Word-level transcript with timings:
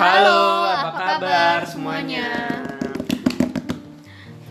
Halo, 0.00 0.64
apa, 0.64 1.20
kabar 1.20 1.60
semuanya? 1.68 2.24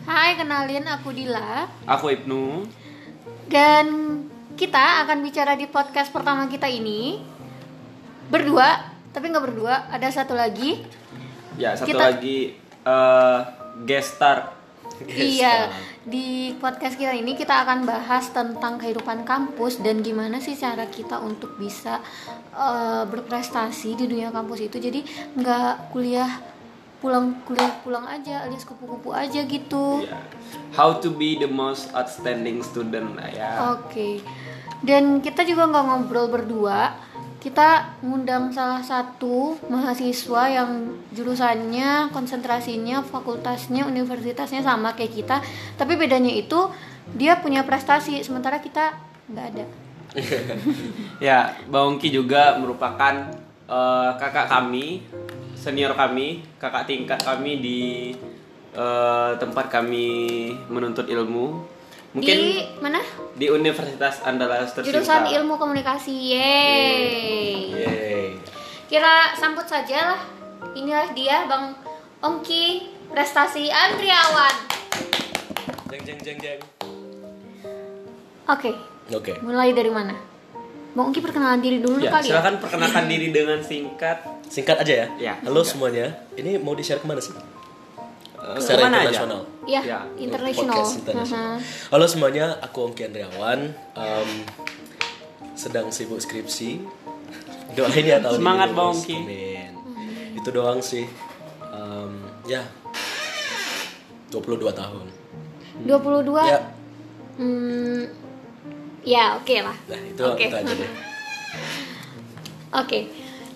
Hai, 0.05 0.37
kenalin 0.37 0.85
aku 0.85 1.09
Dila 1.09 1.65
Aku 1.89 2.13
Ibnu. 2.13 2.69
dan 3.49 3.89
kita 4.53 5.01
akan 5.01 5.25
bicara 5.25 5.57
di 5.57 5.65
podcast 5.65 6.13
pertama 6.13 6.45
kita 6.45 6.69
ini 6.69 7.25
berdua, 8.29 8.93
tapi 9.09 9.33
nggak 9.33 9.45
berdua, 9.49 9.89
ada 9.89 10.05
satu 10.13 10.37
lagi. 10.37 10.85
Ya, 11.57 11.73
satu 11.73 11.97
Kita- 11.97 12.13
lagi 12.13 12.53
eh 12.85 13.39
guest 13.89 14.21
star. 14.21 14.53
Iya, 15.07 15.71
di 16.03 16.51
podcast 16.59 16.99
kita 16.99 17.15
ini 17.15 17.37
kita 17.39 17.63
akan 17.63 17.87
bahas 17.87 18.27
tentang 18.35 18.75
kehidupan 18.75 19.23
kampus 19.23 19.79
dan 19.79 20.03
gimana 20.03 20.43
sih 20.43 20.57
cara 20.59 20.89
kita 20.91 21.23
untuk 21.23 21.55
bisa 21.55 22.03
eh, 22.51 23.03
berprestasi 23.07 23.95
di 23.95 24.05
dunia 24.09 24.33
kampus 24.33 24.67
itu. 24.67 24.77
Jadi 24.81 24.99
nggak 25.39 25.95
kuliah 25.95 26.27
pulang 26.99 27.31
kuliah 27.47 27.71
pulang 27.79 28.03
aja 28.03 28.43
alias 28.43 28.67
kupu-kupu 28.67 29.15
aja 29.15 29.47
gitu. 29.47 30.03
Ya. 30.03 30.19
How 30.75 30.99
to 30.99 31.15
be 31.15 31.39
the 31.39 31.47
most 31.47 31.87
outstanding 31.95 32.59
student 32.59 33.15
ya. 33.31 33.79
Oke. 33.79 34.19
Dan 34.83 35.23
kita 35.23 35.43
juga 35.47 35.67
nggak 35.67 35.85
ngobrol 35.87 36.27
berdua. 36.27 37.08
Kita 37.39 37.95
ngundang 38.03 38.51
salah 38.51 38.83
satu 38.83 39.55
mahasiswa 39.71 40.43
yang 40.51 40.91
jurusannya, 41.15 42.11
konsentrasinya, 42.11 42.99
fakultasnya, 42.99 43.87
universitasnya 43.87 44.59
sama 44.59 44.91
kayak 44.91 45.13
kita. 45.15 45.37
Tapi 45.79 45.95
bedanya 45.95 46.35
itu 46.35 46.67
dia 47.15 47.39
punya 47.39 47.63
prestasi, 47.63 48.19
sementara 48.27 48.59
kita 48.59 48.91
nggak 49.31 49.47
ada. 49.55 49.65
Ya, 51.23 51.55
Bang 51.71 51.99
juga 51.99 52.59
merupakan 52.59 53.31
eh, 53.71 54.11
kakak 54.19 54.51
kami, 54.51 55.07
senior 55.55 55.95
kami, 55.95 56.43
kakak 56.59 56.91
tingkat 56.91 57.19
kami 57.23 57.63
di 57.63 57.81
eh, 58.75 59.31
tempat 59.39 59.71
kami 59.71 60.07
menuntut 60.67 61.07
ilmu. 61.07 61.78
Mungkin 62.09 62.35
Di 62.35 62.65
mana? 62.81 62.97
di 63.35 63.45
Universitas 63.47 64.25
Andalas 64.25 64.73
tercinta. 64.73 64.97
Jurusan 64.97 65.29
Ilmu 65.29 65.53
Komunikasi. 65.55 66.09
Yeay. 66.09 67.05
Yeay. 67.69 68.27
Kita 68.85 69.37
sambut 69.37 69.63
saja 69.63 70.09
lah. 70.09 70.21
Inilah 70.73 71.13
dia 71.13 71.45
Bang 71.45 71.77
Ongki 72.19 72.89
Prestasi 73.07 73.69
Andriawan. 73.69 74.55
Jeng 75.87 76.01
jeng 76.03 76.19
jeng 76.19 76.37
jeng. 76.39 76.59
Oke, 78.47 78.73
Oke. 79.11 79.37
mulai 79.39 79.69
dari 79.71 79.89
mana? 79.89 80.17
Bang 80.91 81.13
Ongki 81.13 81.21
perkenalan 81.21 81.61
diri 81.61 81.77
dulu 81.77 82.01
Ya, 82.01 82.09
kali 82.09 82.25
ya. 82.25 82.31
silakan 82.33 82.57
perkenalkan 82.57 83.05
diri 83.05 83.29
dengan 83.29 83.61
singkat. 83.61 84.25
Singkat 84.45 84.81
aja 84.81 84.93
ya. 84.95 85.07
Ya, 85.15 85.33
Halo 85.39 85.61
singkat. 85.61 85.93
semuanya. 85.93 86.05
Ini 86.33 86.57
mau 86.57 86.73
di 86.73 86.81
share 86.81 86.97
ke 86.97 87.05
mana 87.05 87.21
sih? 87.21 87.29
Eh, 87.31 88.57
Secara 88.57 88.77
ke 88.79 88.85
mana 88.87 88.97
aja? 89.05 89.21
Iya, 89.69 89.81
Ya, 89.85 89.99
international. 90.17 90.81
Podcast 90.81 91.05
internasional. 91.05 91.61
Aha. 91.61 91.93
Halo 91.93 92.05
semuanya, 92.09 92.57
aku 92.57 92.89
Ongki 92.89 93.05
Andriawan. 93.05 93.69
Em, 93.93 94.29
sedang 95.53 95.93
sibuk 95.93 96.17
skripsi. 96.17 96.81
Doain 97.77 98.01
ya 98.01 98.17
tahun 98.17 98.41
Semangat, 98.41 98.73
ini. 98.73 98.77
Bang 98.77 98.89
lulus. 98.89 98.97
Ongki. 98.97 99.17
Amin. 99.21 99.71
Itu 100.41 100.49
doang 100.49 100.81
sih. 100.81 101.05
Em, 101.69 102.11
ya. 102.49 102.65
22 104.33 104.73
tahun. 104.73 105.05
22. 105.85 106.49
Ya. 106.49 106.59
Hmm, 107.37 108.03
ya, 109.05 109.37
oke 109.37 109.55
lah. 109.61 109.77
Nah, 109.85 110.01
itu 110.01 110.21
Oke. 110.25 110.49
itu 110.49 110.55
aja 110.57 110.73
deh. 110.73 110.91
Oke. 112.81 112.99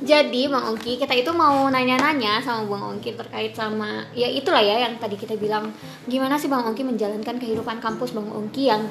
Jadi 0.03 0.51
Bang 0.51 0.75
Ongki, 0.75 0.99
kita 0.99 1.15
itu 1.15 1.31
mau 1.31 1.71
nanya-nanya 1.71 2.43
sama 2.43 2.67
Bang 2.67 2.83
Ongki 2.91 3.15
terkait 3.15 3.55
sama 3.55 4.03
ya 4.11 4.28
itulah 4.28 4.59
ya 4.59 4.83
yang 4.83 5.00
tadi 5.00 5.16
kita 5.16 5.39
bilang 5.39 5.72
gimana 6.11 6.35
sih 6.35 6.51
Bang 6.51 6.67
Ongki 6.67 6.83
menjalankan 6.83 7.39
kehidupan 7.39 7.79
kampus 7.79 8.11
Bang 8.11 8.28
Ongki 8.28 8.67
yang 8.67 8.83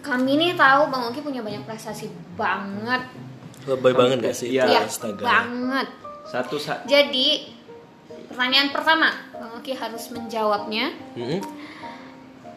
kami 0.00 0.40
nih 0.40 0.56
tahu 0.56 0.88
Bang 0.88 1.12
Ongki 1.12 1.20
punya 1.20 1.44
banyak 1.44 1.68
prestasi 1.68 2.08
banget. 2.34 3.12
Lebay 3.68 3.92
banget 3.92 4.16
gak 4.24 4.36
sih? 4.36 4.56
Iya. 4.56 4.64
Ya, 4.66 4.82
banget. 5.20 5.86
Satu 6.24 6.56
sa 6.56 6.80
Jadi 6.88 7.52
pertanyaan 8.32 8.72
pertama, 8.72 9.12
Bang 9.36 9.60
Ongki 9.60 9.76
harus 9.76 10.08
menjawabnya. 10.16 10.96
Mm-mm. 11.12 11.44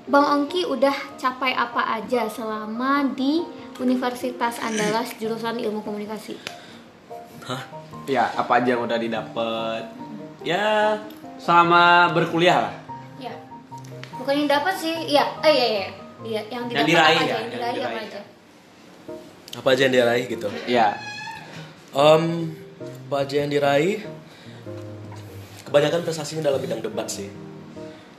Bang 0.07 0.25
Ongki 0.31 0.63
udah 0.63 0.95
capai 1.19 1.51
apa 1.51 1.99
aja 1.99 2.31
selama 2.31 3.03
di 3.19 3.43
Universitas 3.83 4.63
Andalas 4.63 5.11
jurusan 5.19 5.59
Ilmu 5.59 5.83
Komunikasi? 5.83 6.63
Hah? 7.45 7.61
ya 8.05 8.29
apa 8.37 8.61
aja 8.61 8.77
yang 8.77 8.85
udah 8.85 8.97
didapat 9.01 9.83
ya 10.45 10.97
selama 11.41 12.13
berkuliah 12.13 12.69
lah 12.69 12.75
Ya, 13.15 13.31
bukan 14.19 14.43
yang 14.43 14.49
dapat 14.51 14.75
sih, 14.75 14.91
iya, 15.07 15.23
eh 15.39 15.53
iya 15.55 15.67
iya, 15.71 15.87
iya 16.27 16.41
yang 16.51 16.63
didapat 16.67 16.89
diraih 16.89 17.15
apa 17.15 17.23
ya, 17.23 17.23
aja, 17.23 17.31
yang 17.31 17.39
yang 17.39 17.51
diraih 17.55 17.79
apa 17.79 17.99
aja? 18.03 18.21
Apa 19.55 19.67
aja 19.71 19.81
yang 19.87 19.93
diraih 19.95 20.25
gitu? 20.27 20.47
ya 20.67 20.87
Om, 21.95 22.23
apa 23.07 23.15
aja 23.23 23.35
yang 23.39 23.51
diraih? 23.55 24.03
Kebanyakan 25.63 26.03
prestasinya 26.03 26.51
dalam 26.51 26.59
bidang 26.59 26.83
debat 26.83 27.07
sih. 27.07 27.31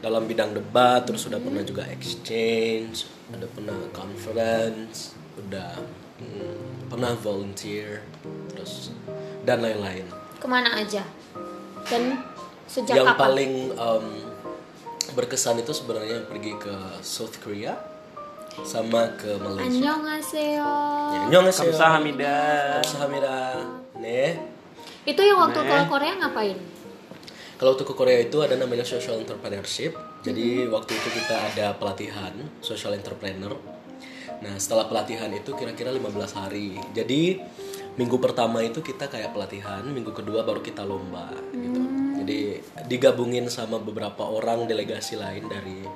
Dalam 0.00 0.25
bidang 0.25 0.56
debat, 0.56 1.04
terus 1.04 1.28
udah 1.28 1.37
pernah 1.37 1.60
juga 1.60 1.84
exchange, 1.93 3.04
ada 3.37 3.44
pernah 3.53 3.76
conference, 3.93 5.12
udah 5.37 5.76
pernah 6.88 7.12
volunteer, 7.19 8.00
terus 8.53 8.91
dan 9.44 9.60
lain-lain. 9.62 10.06
Ke 10.41 10.47
mana 10.49 10.72
aja? 10.81 11.04
Dan 11.87 12.19
sejak 12.66 12.99
yang 12.99 13.09
kapan? 13.15 13.21
paling 13.21 13.53
em, 13.75 14.06
berkesan 15.15 15.60
itu 15.62 15.71
sebenarnya 15.71 16.26
pergi 16.26 16.53
ke 16.59 16.75
South 17.05 17.37
Korea 17.38 17.76
sama 18.65 19.12
ke 19.21 19.37
Malaysia. 19.37 19.69
Annyeonghaseyo. 19.69 20.72
Ya, 21.12 21.19
annyeonghaseyo. 21.28 21.71
Kamsahamnida 21.72 22.37
Kamsahamnida. 22.81 23.37
Nih, 24.00 24.32
Itu 25.06 25.21
yang 25.22 25.38
waktu 25.38 25.60
ke. 25.62 25.76
Korea 25.88 26.12
ngapain? 26.19 26.59
Kalau 27.56 27.72
waktu 27.72 27.84
ke 27.88 27.94
Korea 27.97 28.19
itu 28.21 28.37
ada 28.44 28.53
namanya 28.60 28.84
social 28.84 29.16
entrepreneurship. 29.16 29.97
Jadi 30.21 30.69
waktu 30.69 30.93
itu 30.93 31.09
kita 31.09 31.37
ada 31.53 31.72
pelatihan 31.78 32.34
social 32.60 32.93
entrepreneur. 32.93 33.56
Nah, 34.44 34.54
setelah 34.60 34.88
pelatihan 34.88 35.32
itu 35.32 35.52
kira-kira 35.56 35.88
15 35.92 36.32
hari. 36.36 36.76
Jadi 36.92 37.41
minggu 37.97 38.20
pertama 38.20 38.60
itu 38.60 38.84
kita 38.84 39.08
kayak 39.08 39.32
pelatihan, 39.32 39.80
minggu 39.88 40.12
kedua 40.12 40.44
baru 40.44 40.60
kita 40.60 40.84
lomba 40.84 41.32
gitu. 41.56 41.80
Jadi 42.26 42.41
digabungin 42.91 43.46
sama 43.46 43.78
beberapa 43.78 44.26
orang 44.26 44.66
delegasi 44.66 45.14
lain 45.14 45.46
dari 45.46 45.86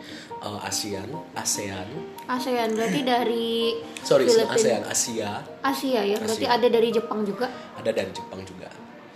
uh, 0.40 0.60
ASEAN, 0.62 1.10
ASEAN. 1.34 1.88
ASEAN 2.30 2.76
berarti 2.78 3.00
dari 3.02 3.74
Sorry, 4.00 4.30
Filipina. 4.30 4.54
ASEAN, 4.54 4.82
Asia. 4.86 5.30
Asia 5.60 6.00
ya, 6.06 6.16
berarti 6.22 6.46
Asia. 6.46 6.56
ada 6.56 6.66
dari 6.70 6.88
Jepang 6.94 7.20
juga. 7.26 7.50
Ada 7.76 7.90
dari 7.90 8.12
Jepang 8.14 8.40
juga. 8.46 8.68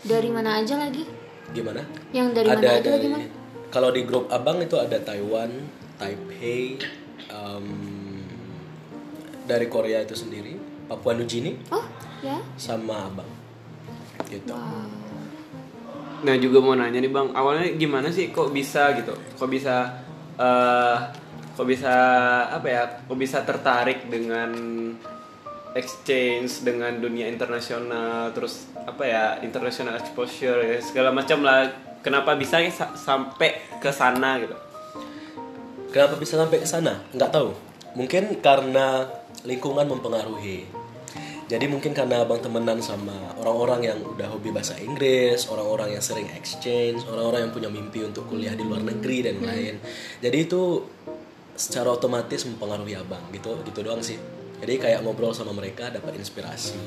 Dari 0.04 0.28
mana 0.28 0.60
aja 0.60 0.74
lagi? 0.76 1.06
Gimana? 1.54 1.80
Yang 2.10 2.28
dari 2.34 2.48
mana 2.50 2.70
aja 2.82 2.90
lagi, 2.98 3.08
kalau 3.70 3.90
di 3.94 4.02
grup 4.02 4.26
abang 4.30 4.58
itu 4.58 4.74
ada 4.78 4.98
Taiwan, 4.98 5.50
Taipei, 5.98 6.82
em, 7.30 7.66
dari 9.44 9.66
Korea 9.66 10.00
itu 10.00 10.12
sendiri, 10.12 10.56
Papua 10.84 11.12
New 11.12 11.24
Guinea, 11.24 11.54
Oh, 11.68 11.84
ya. 12.20 12.40
sama 12.56 13.04
abang. 13.04 13.28
Gitu. 14.24 14.50
Wow. 14.50 14.88
nah 16.24 16.32
juga 16.34 16.56
mau 16.58 16.72
nanya 16.72 16.96
nih 16.96 17.12
bang 17.12 17.28
awalnya 17.30 17.68
gimana 17.76 18.08
sih 18.08 18.32
kok 18.32 18.48
bisa 18.48 18.96
gitu 18.96 19.12
kok 19.12 19.44
bisa 19.44 19.92
eh 20.34 20.96
kok 21.52 21.68
bisa 21.68 21.92
apa 22.48 22.64
ya 22.64 22.82
kok 23.04 23.12
bisa 23.14 23.44
tertarik 23.44 24.08
dengan 24.08 24.48
exchange 25.72 26.64
dengan 26.64 26.96
dunia 26.96 27.26
internasional 27.26 28.32
terus 28.32 28.64
apa 28.80 29.02
ya 29.02 29.24
international 29.42 30.00
exposure 30.00 30.64
ya 30.64 30.80
segala 30.80 31.12
macam 31.12 31.44
lah 31.44 31.68
kenapa 32.00 32.32
bisa 32.34 32.56
sa- 32.70 32.96
sampai 32.96 33.60
ke 33.76 33.90
sana 33.90 34.40
gitu 34.40 34.56
Kenapa 35.90 36.16
bisa 36.16 36.34
sampai 36.34 36.58
ke 36.58 36.66
sana? 36.66 36.98
Nggak 37.14 37.30
tahu. 37.30 37.54
Mungkin 37.94 38.42
karena 38.42 39.06
lingkungan 39.46 39.86
mempengaruhi. 39.86 40.66
Jadi 41.44 41.68
mungkin 41.68 41.92
karena 41.92 42.24
abang 42.24 42.40
temenan 42.40 42.80
sama 42.80 43.36
orang-orang 43.36 43.92
yang 43.92 43.98
udah 44.00 44.32
hobi 44.32 44.48
bahasa 44.48 44.80
Inggris, 44.80 45.44
orang-orang 45.52 45.92
yang 45.92 46.00
sering 46.00 46.24
exchange, 46.32 47.04
orang-orang 47.04 47.46
yang 47.46 47.52
punya 47.52 47.68
mimpi 47.68 48.00
untuk 48.00 48.26
kuliah 48.32 48.56
di 48.56 48.64
luar 48.64 48.80
negeri 48.80 49.28
dan 49.28 49.44
lain. 49.44 49.76
Jadi 50.24 50.38
itu 50.40 50.80
secara 51.54 51.92
otomatis 51.92 52.48
mempengaruhi 52.48 52.96
abang 52.96 53.28
gitu, 53.30 53.60
gitu 53.68 53.84
doang 53.84 54.00
sih. 54.00 54.16
Jadi 54.64 54.80
kayak 54.80 55.04
ngobrol 55.04 55.36
sama 55.36 55.52
mereka 55.52 55.92
dapat 55.92 56.16
inspirasi, 56.16 56.80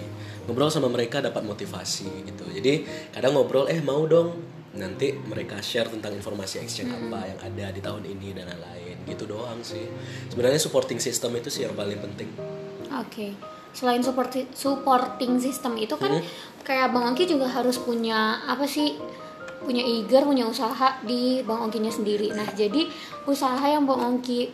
ngobrol 0.49 0.73
sama 0.73 0.89
mereka 0.89 1.21
dapat 1.21 1.45
motivasi 1.45 2.25
gitu. 2.25 2.49
Jadi 2.49 2.81
kadang 3.13 3.37
ngobrol, 3.37 3.69
eh 3.69 3.77
mau 3.85 4.09
dong 4.09 4.33
nanti 4.73 5.13
mereka 5.13 5.61
share 5.61 5.89
tentang 5.89 6.17
informasi 6.17 6.61
exchange 6.65 6.93
apa 6.93 7.29
yang 7.29 7.39
ada 7.41 7.65
di 7.73 7.81
tahun 7.81 8.03
ini 8.05 8.29
dan 8.33 8.49
lain-lain 8.49 8.86
gitu 9.07 9.23
doang 9.25 9.59
sih. 9.61 9.87
Sebenarnya 10.27 10.59
supporting 10.59 10.99
system 10.99 11.33
itu 11.33 11.47
sih 11.47 11.63
yang 11.63 11.73
paling 11.73 11.97
penting. 11.97 12.29
Oke. 12.93 13.33
Selain 13.71 13.99
supporti- 13.99 14.49
supporting 14.51 15.37
system 15.37 15.75
itu 15.75 15.95
kan 15.95 16.11
Hmm. 16.11 16.25
kayak 16.61 16.91
Bang 16.91 17.07
Angki 17.07 17.25
juga 17.25 17.47
harus 17.47 17.77
punya 17.77 18.43
apa 18.43 18.63
sih 18.63 18.99
punya 19.57 19.81
iger 19.81 20.21
punya 20.21 20.45
usaha 20.45 21.01
di 21.01 21.41
bang 21.41 21.57
Ongkinya 21.59 21.89
sendiri 21.89 22.29
nah 22.29 22.45
jadi 22.45 22.87
usaha 23.25 23.59
yang 23.59 23.83
bang 23.83 23.99
Ongki 23.99 24.53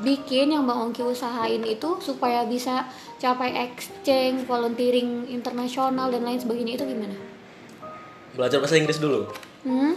bikin 0.00 0.54
yang 0.54 0.64
bang 0.64 0.78
Ongki 0.80 1.02
usahain 1.02 1.60
itu 1.60 1.98
supaya 1.98 2.46
bisa 2.46 2.86
capai 3.18 3.66
exchange 3.66 4.46
volunteering 4.46 5.26
internasional 5.26 6.08
dan 6.08 6.22
lain 6.22 6.38
sebagainya 6.38 6.78
itu 6.78 6.86
gimana 6.86 7.18
belajar 8.32 8.62
bahasa 8.62 8.78
Inggris 8.78 9.02
dulu 9.02 9.26
hmm? 9.66 9.92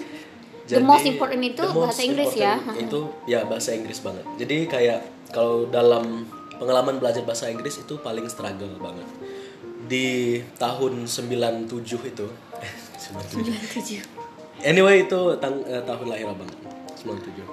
The 0.70 0.80
most 0.80 1.06
important 1.06 1.42
itu 1.42 1.64
most 1.66 1.78
bahasa 1.90 2.02
Inggris 2.02 2.32
ya. 2.34 2.60
itu 2.76 3.00
ya 3.24 3.40
bahasa 3.44 3.72
Inggris 3.72 4.00
banget. 4.00 4.26
Jadi 4.38 4.58
kayak 4.66 5.00
kalau 5.30 5.66
dalam 5.68 6.28
pengalaman 6.54 6.98
belajar 6.98 7.24
bahasa 7.24 7.48
Inggris 7.48 7.78
itu 7.78 7.96
paling 7.98 8.28
struggle 8.28 8.76
banget. 8.78 9.08
Di 9.86 10.08
tahun 10.56 11.08
97 11.08 11.72
itu 12.06 12.26
eh, 12.58 12.74
97 13.00 14.04
97 14.04 14.04
Anyway 14.62 15.06
itu 15.06 15.20
tang- 15.38 15.64
eh, 15.64 15.80
tahun 15.82 16.06
lahir 16.08 16.28
abang 16.28 16.50
97 16.94 17.46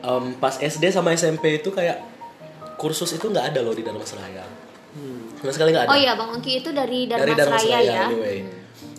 Em, 0.00 0.24
Pas 0.34 0.56
SD 0.56 0.88
sama 0.88 1.12
SMP 1.12 1.60
itu 1.60 1.68
kayak 1.68 2.00
kursus 2.74 3.12
itu 3.12 3.28
nggak 3.28 3.52
ada 3.52 3.60
loh 3.60 3.70
di 3.70 3.84
Darmasraya. 3.84 4.42
Sama 5.36 5.52
sekali 5.52 5.70
nggak 5.70 5.84
ada? 5.84 5.92
oh 5.92 5.98
iya 6.00 6.12
bang 6.16 6.28
Ongki 6.32 6.52
itu 6.58 6.70
dari 6.72 7.04
Dari 7.04 7.30
Darmasraya 7.30 7.36
Darmasraya 7.36 7.80
ya? 7.84 8.04
anyway 8.08 8.38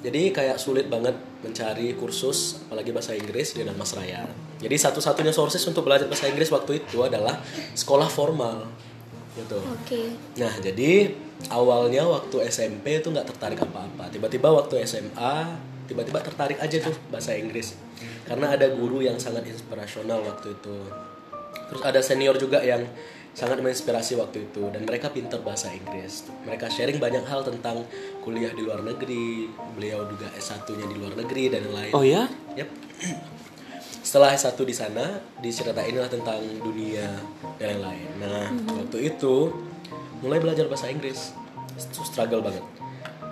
Jadi 0.01 0.33
kayak 0.33 0.57
sulit 0.57 0.89
banget 0.89 1.13
mencari 1.45 1.93
kursus 1.93 2.57
apalagi 2.65 2.89
bahasa 2.89 3.13
Inggris 3.13 3.53
di 3.53 3.61
Darmasraya 3.61 4.25
Jadi 4.57 4.75
satu-satunya 4.77 5.29
sources 5.29 5.61
untuk 5.69 5.85
belajar 5.85 6.09
bahasa 6.09 6.25
Inggris 6.25 6.49
waktu 6.49 6.81
itu 6.81 7.05
adalah 7.05 7.37
sekolah 7.77 8.09
formal 8.09 8.65
gitu 9.31 9.57
oke 9.63 10.01
Nah, 10.37 10.53
jadi 10.59 11.07
awalnya 11.49 12.05
waktu 12.05 12.45
SMP 12.51 13.01
itu 13.01 13.09
nggak 13.09 13.33
tertarik 13.33 13.57
apa-apa. 13.57 14.11
Tiba-tiba 14.13 14.53
waktu 14.53 14.83
SMA, 14.85 15.35
tiba-tiba 15.89 16.19
tertarik 16.21 16.59
aja 16.61 16.77
tuh 16.77 16.93
bahasa 17.09 17.33
Inggris. 17.33 17.73
Karena 18.27 18.53
ada 18.53 18.69
guru 18.69 19.01
yang 19.01 19.17
sangat 19.17 19.47
inspirasional 19.49 20.21
waktu 20.21 20.53
itu. 20.53 20.77
Terus 21.71 21.81
ada 21.81 21.99
senior 22.03 22.35
juga 22.37 22.61
yang 22.61 22.83
sangat 23.31 23.63
menginspirasi 23.63 24.19
waktu 24.19 24.51
itu 24.51 24.67
dan 24.75 24.83
mereka 24.83 25.07
pintar 25.07 25.39
bahasa 25.39 25.71
Inggris. 25.71 26.27
Mereka 26.43 26.67
sharing 26.67 26.99
banyak 26.99 27.23
hal 27.23 27.47
tentang 27.47 27.87
kuliah 28.19 28.51
di 28.51 28.61
luar 28.63 28.83
negeri. 28.83 29.47
Beliau 29.79 30.03
juga 30.11 30.27
S1-nya 30.35 30.85
di 30.87 30.95
luar 30.99 31.15
negeri 31.15 31.47
dan 31.47 31.63
lain-lain. 31.71 31.93
Oh 31.95 32.03
ya? 32.03 32.27
Yap. 32.59 32.69
Setelah 34.07 34.35
S1 34.35 34.59
di 34.67 34.75
sana, 34.75 35.05
diceritain 35.39 35.95
lah 35.95 36.09
tentang 36.11 36.41
dunia 36.59 37.07
dan 37.55 37.79
lain-lain. 37.79 38.09
Nah, 38.19 38.49
waktu 38.83 39.13
itu 39.13 39.53
mulai 40.19 40.41
belajar 40.43 40.67
bahasa 40.67 40.91
Inggris. 40.91 41.31
Itu 41.77 42.03
struggle 42.03 42.43
banget. 42.43 42.65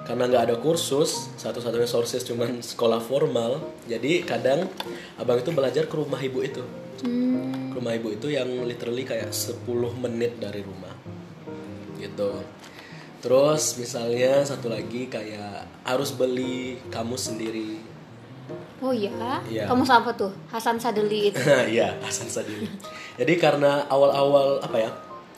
Karena 0.08 0.26
nggak 0.26 0.44
ada 0.50 0.56
kursus, 0.58 1.30
satu-satunya 1.38 1.86
sources 1.86 2.26
cuman 2.26 2.66
sekolah 2.66 2.98
formal. 2.98 3.62
Jadi 3.86 4.26
kadang 4.26 4.66
abang 5.22 5.38
itu 5.38 5.54
belajar 5.54 5.86
ke 5.86 5.94
rumah 5.94 6.18
ibu 6.18 6.42
itu. 6.42 6.64
Ke 7.04 7.76
rumah 7.76 7.94
ibu 7.96 8.12
itu 8.12 8.28
yang 8.32 8.48
literally 8.64 9.04
kayak 9.04 9.32
10 9.32 9.66
menit 10.00 10.38
dari 10.38 10.62
rumah. 10.64 10.94
Gitu. 11.98 12.32
Terus 13.20 13.76
misalnya 13.76 14.48
satu 14.48 14.72
lagi 14.72 15.12
kayak 15.12 15.84
harus 15.84 16.16
beli 16.16 16.80
kamus 16.88 17.32
sendiri 17.34 17.90
oh 18.80 18.94
iya 18.96 19.44
Iya. 19.46 19.68
kamu 19.70 19.84
apa 19.86 20.12
tuh 20.16 20.32
Hasan 20.50 20.80
Sadeli 20.80 21.20
itu 21.30 21.40
Iya, 21.70 22.00
Hasan 22.02 22.30
Sadili. 22.32 22.66
Jadi 23.20 23.34
karena 23.36 23.86
awal-awal 23.92 24.64
apa 24.64 24.78
ya, 24.80 24.92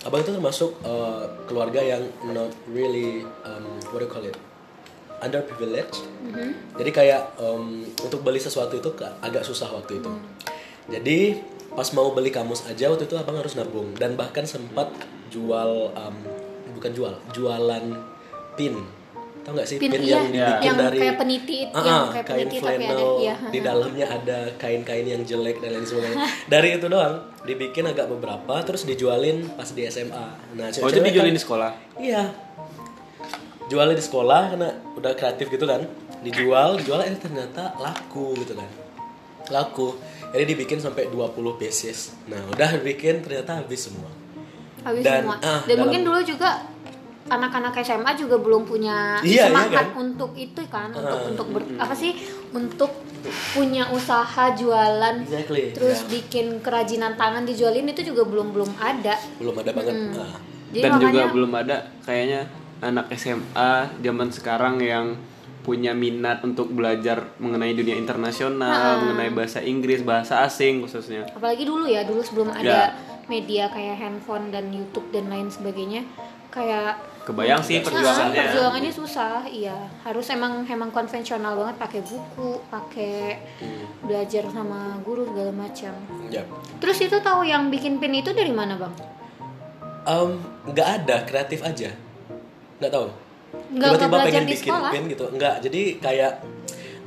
abang 0.05 0.21
itu 0.21 0.31
termasuk 0.31 0.77
uh, 0.85 1.25
keluarga 1.49 1.81
yang 1.81 2.05
not 2.29 2.53
really 2.69 3.25
um, 3.41 3.65
what 3.89 3.99
do 4.01 4.05
you 4.05 4.11
call 4.11 4.21
it, 4.21 4.37
underprivileged. 5.19 5.97
Jadi 6.77 6.91
kayak 6.93 7.33
um, 7.41 7.81
untuk 8.05 8.21
beli 8.21 8.37
sesuatu 8.37 8.77
itu 8.77 8.89
agak 9.21 9.41
susah 9.41 9.73
waktu 9.73 9.97
itu. 9.97 10.11
Jadi 10.89 11.41
pas 11.71 11.87
mau 11.91 12.11
beli 12.11 12.29
kamus 12.29 12.65
aja 12.65 12.87
waktu 12.87 13.05
itu 13.05 13.15
abang 13.15 13.35
harus 13.35 13.55
nabung 13.55 13.95
dan 13.95 14.13
bahkan 14.13 14.43
sempat 14.43 14.91
jual 15.27 15.91
um, 15.91 16.15
bukan 16.73 16.91
jual, 16.91 17.13
jualan 17.31 17.85
pin. 18.53 18.75
Tahu 19.41 19.57
nggak 19.57 19.65
sih 19.65 19.77
Pin, 19.77 19.89
pin, 19.89 20.01
iya. 20.01 20.21
yang 20.21 20.29
dibikin 20.29 20.61
Yang 20.61 20.77
dari 20.77 20.99
kayak 20.99 21.17
peniti 21.17 21.55
itu, 21.65 21.73
Ah, 21.73 21.81
yang 21.81 21.97
ah, 21.97 22.05
kayak 22.13 22.25
kain 22.25 22.37
peniti 22.37 22.57
tapi 22.61 22.85
ada, 22.85 22.95
iya. 23.17 23.35
di 23.49 23.59
dalamnya 23.59 24.05
ada 24.07 24.39
kain-kain 24.55 25.07
yang 25.07 25.21
jelek 25.23 25.57
dan 25.57 25.69
lain 25.73 25.81
sebagainya. 25.81 26.17
Dari 26.53 26.69
itu 26.77 26.85
doang 26.85 27.15
dibikin 27.41 27.85
agak 27.85 28.05
beberapa 28.07 28.53
terus 28.61 28.85
dijualin 28.85 29.49
pas 29.57 29.65
di 29.67 29.81
SMA. 29.87 30.25
Nah, 30.53 30.69
Oh 30.69 30.69
itu 30.69 30.77
cewek-cewek 30.77 31.09
dijualin 31.09 31.25
kan- 31.27 31.37
di 31.37 31.41
sekolah? 31.41 31.71
Iya. 31.97 32.23
Jualnya 33.65 33.95
di 33.95 34.05
sekolah 34.05 34.41
karena 34.51 34.69
udah 34.93 35.11
kreatif 35.15 35.47
gitu 35.47 35.65
kan. 35.65 35.81
Dijual, 36.21 36.77
dijual 36.77 37.01
eh 37.01 37.15
ternyata 37.15 37.73
laku 37.77 38.37
gitu 38.37 38.53
kan. 38.53 38.69
Laku. 39.49 39.97
Jadi 40.31 40.43
dibikin 40.47 40.77
sampai 40.77 41.07
20 41.07 41.27
pieces. 41.55 42.15
Nah, 42.25 42.39
udah 42.47 42.79
bikin 42.79 43.19
ternyata 43.19 43.59
habis 43.59 43.85
semua. 43.85 44.07
habis 44.81 45.03
Dan, 45.03 45.21
semua 45.21 45.37
ah, 45.37 45.61
dan 45.61 45.61
dalam- 45.67 45.81
mungkin 45.85 46.01
dulu 46.01 46.19
juga 46.23 46.49
anak-anak 47.27 47.77
SMA 47.77 48.11
juga 48.15 48.35
belum 48.35 48.65
punya 48.65 49.21
Iya, 49.21 49.29
iya 49.29 49.43
semangat 49.45 49.85
kan? 49.87 50.01
untuk 50.01 50.31
itu 50.33 50.61
kan 50.65 50.89
untuk 50.89 51.15
Ah. 51.17 51.29
untuk 51.29 51.47
ber- 51.49 51.69
apa 51.77 51.93
sih 51.93 52.17
untuk 52.49 52.89
punya 53.53 53.85
usaha 53.87 54.25
jualan 54.51 55.21
Exactly. 55.21 55.69
terus 55.71 56.01
ya. 56.01 56.07
bikin 56.11 56.59
kerajinan 56.59 57.13
tangan 57.13 57.45
dijualin 57.45 57.85
itu 57.85 58.01
juga 58.03 58.25
belum 58.25 58.49
belum 58.51 58.71
ada 58.75 59.13
belum 59.37 59.53
ada 59.55 59.69
banget. 59.71 59.93
Nah, 60.09 60.33
jadi 60.71 60.81
Dan 60.81 60.91
juga 60.91 61.05
makanya 61.05 61.27
belum 61.29 61.51
ada 61.53 61.75
kayaknya 62.01 62.41
anak 62.81 63.05
SMA 63.13 63.71
zaman 64.01 64.27
sekarang 64.27 64.75
yang 64.81 65.13
punya 65.61 65.93
minat 65.93 66.41
untuk 66.41 66.67
belajar 66.67 67.33
mengenai 67.37 67.71
dunia 67.71 67.93
internasional, 67.93 68.97
mengenai 68.99 69.29
bahasa 69.29 69.59
Inggris, 69.59 70.01
bahasa 70.01 70.41
asing 70.41 70.81
khususnya. 70.81 71.25
apalagi 71.29 71.63
dulu 71.63 71.85
ya 71.85 72.01
dulu 72.01 72.19
sebelum 72.19 72.49
Ya. 72.51 72.57
ada 72.57 72.79
media 73.27 73.65
kayak 73.67 73.95
handphone 73.95 74.49
dan 74.49 74.69
YouTube 74.69 75.07
dan 75.09 75.27
lain 75.27 75.47
sebagainya 75.47 76.03
kayak 76.49 76.97
Kebayang 77.21 77.61
sih 77.61 77.77
Nah, 77.77 77.85
perjuangannya. 77.85 78.43
perjuangannya 78.43 78.89
susah, 78.91 79.45
iya. 79.45 79.77
Harus 80.01 80.25
emang 80.27 80.65
emang 80.65 80.89
konvensional 80.89 81.53
banget 81.53 81.77
pakai 81.77 82.01
buku, 82.01 82.57
pakai 82.65 83.37
belajar 84.01 84.49
sama 84.49 84.97
guru 84.99 85.23
segala 85.23 85.53
macam. 85.53 85.93
ya. 86.27 86.41
Terus 86.81 86.97
itu 86.99 87.21
tahu 87.21 87.45
yang 87.45 87.69
bikin 87.69 88.01
pin 88.01 88.11
itu 88.11 88.33
dari 88.33 88.49
mana, 88.49 88.73
Bang? 88.75 88.89
Em, 90.01 90.33
nggak 90.65 90.87
ada 90.97 91.21
kreatif 91.21 91.61
aja 91.61 91.93
nggak 92.77 92.89
tahu 92.89 93.13
tiba-tiba 93.71 94.17
pengen 94.27 94.43
di 94.43 94.53
bikin 94.55 94.71
sekolah? 94.71 94.91
pin 94.91 95.03
gitu 95.07 95.25
nggak 95.31 95.55
jadi 95.63 95.81
kayak 96.03 96.31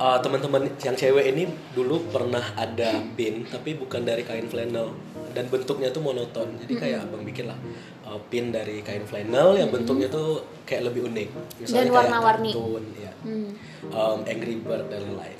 uh, 0.01 0.17
teman-teman 0.19 0.61
yang 0.81 0.95
cewek 0.97 1.25
ini 1.31 1.43
dulu 1.71 2.09
pernah 2.09 2.43
ada 2.57 2.99
pin 3.15 3.45
tapi 3.47 3.77
bukan 3.77 4.01
dari 4.03 4.25
kain 4.25 4.47
flannel 4.49 4.91
dan 5.35 5.51
bentuknya 5.51 5.91
tuh 5.91 5.99
monoton 5.99 6.55
jadi 6.63 6.73
kayak 6.79 6.99
abang 7.11 7.23
bikin 7.27 7.51
lah 7.51 7.59
uh, 8.07 8.19
pin 8.31 8.49
dari 8.49 8.79
kain 8.81 9.03
flannel 9.03 9.59
yang 9.59 9.69
bentuknya 9.69 10.07
tuh 10.07 10.43
kayak 10.63 10.89
lebih 10.91 11.11
unik 11.11 11.29
misalnya 11.61 11.83
Dan 11.83 11.91
warna-warni. 11.91 12.51
ya 12.97 13.11
Hmm. 13.25 13.49
Um, 13.89 14.21
Angry 14.29 14.61
Bird 14.61 14.85
dan 14.85 15.01
lain-lain 15.01 15.33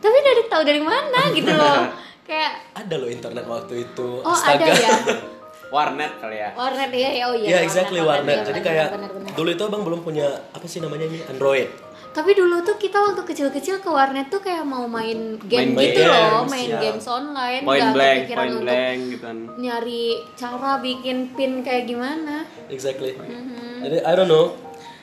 Tapi 0.00 0.18
dari 0.24 0.42
tahu 0.48 0.64
dari 0.64 0.80
mana 0.80 1.20
gitu 1.36 1.52
loh. 1.52 1.92
Kayak 2.30 2.72
ada 2.72 2.94
loh 2.96 3.12
internet 3.12 3.44
waktu 3.44 3.84
itu 3.84 4.08
oh 4.24 4.38
ada 4.40 4.64
ya. 4.64 4.88
Warnet 5.70 6.12
kali 6.18 6.36
ya. 6.36 6.50
Warnet 6.52 6.90
ya, 6.90 7.10
ya 7.14 7.24
oh 7.30 7.34
iya. 7.34 7.46
Iya 7.46 7.58
exactly 7.62 8.02
warnet. 8.02 8.42
iya, 8.42 8.46
Jadi 8.46 8.60
benar, 8.60 8.68
kayak 8.68 8.88
benar, 8.90 9.10
benar. 9.14 9.32
dulu 9.38 9.48
itu 9.50 9.62
abang 9.64 9.82
belum 9.86 10.00
punya 10.02 10.26
apa 10.50 10.66
sih 10.66 10.82
namanya 10.82 11.06
ini 11.06 11.18
Android. 11.30 11.70
Tapi 12.10 12.34
dulu 12.34 12.58
tuh 12.66 12.74
kita 12.74 12.98
waktu 12.98 13.22
kecil-kecil 13.22 13.78
ke 13.78 13.86
warnet 13.86 14.26
tuh 14.26 14.42
kayak 14.42 14.66
mau 14.66 14.82
main 14.90 15.38
game 15.46 15.78
Main 15.78 15.94
gitu 15.94 16.02
loh, 16.02 16.42
games, 16.42 16.50
main 16.50 16.70
ya. 16.74 16.80
games 16.82 17.06
online, 17.06 17.62
Point 17.62 17.78
nggak 17.78 17.94
blank, 17.94 18.18
kepikiran 18.18 18.42
point 18.42 18.50
untuk 18.50 18.66
blank 18.66 18.98
gitu 18.98 19.22
kan. 19.22 19.36
nyari 19.62 20.02
cara 20.34 20.72
bikin 20.82 21.16
pin 21.38 21.52
kayak 21.62 21.84
gimana. 21.86 22.36
Exactly. 22.66 23.14
Mm-hmm. 23.14 23.72
Jadi 23.86 23.96
I 24.02 24.12
don't 24.18 24.26
know. 24.26 24.58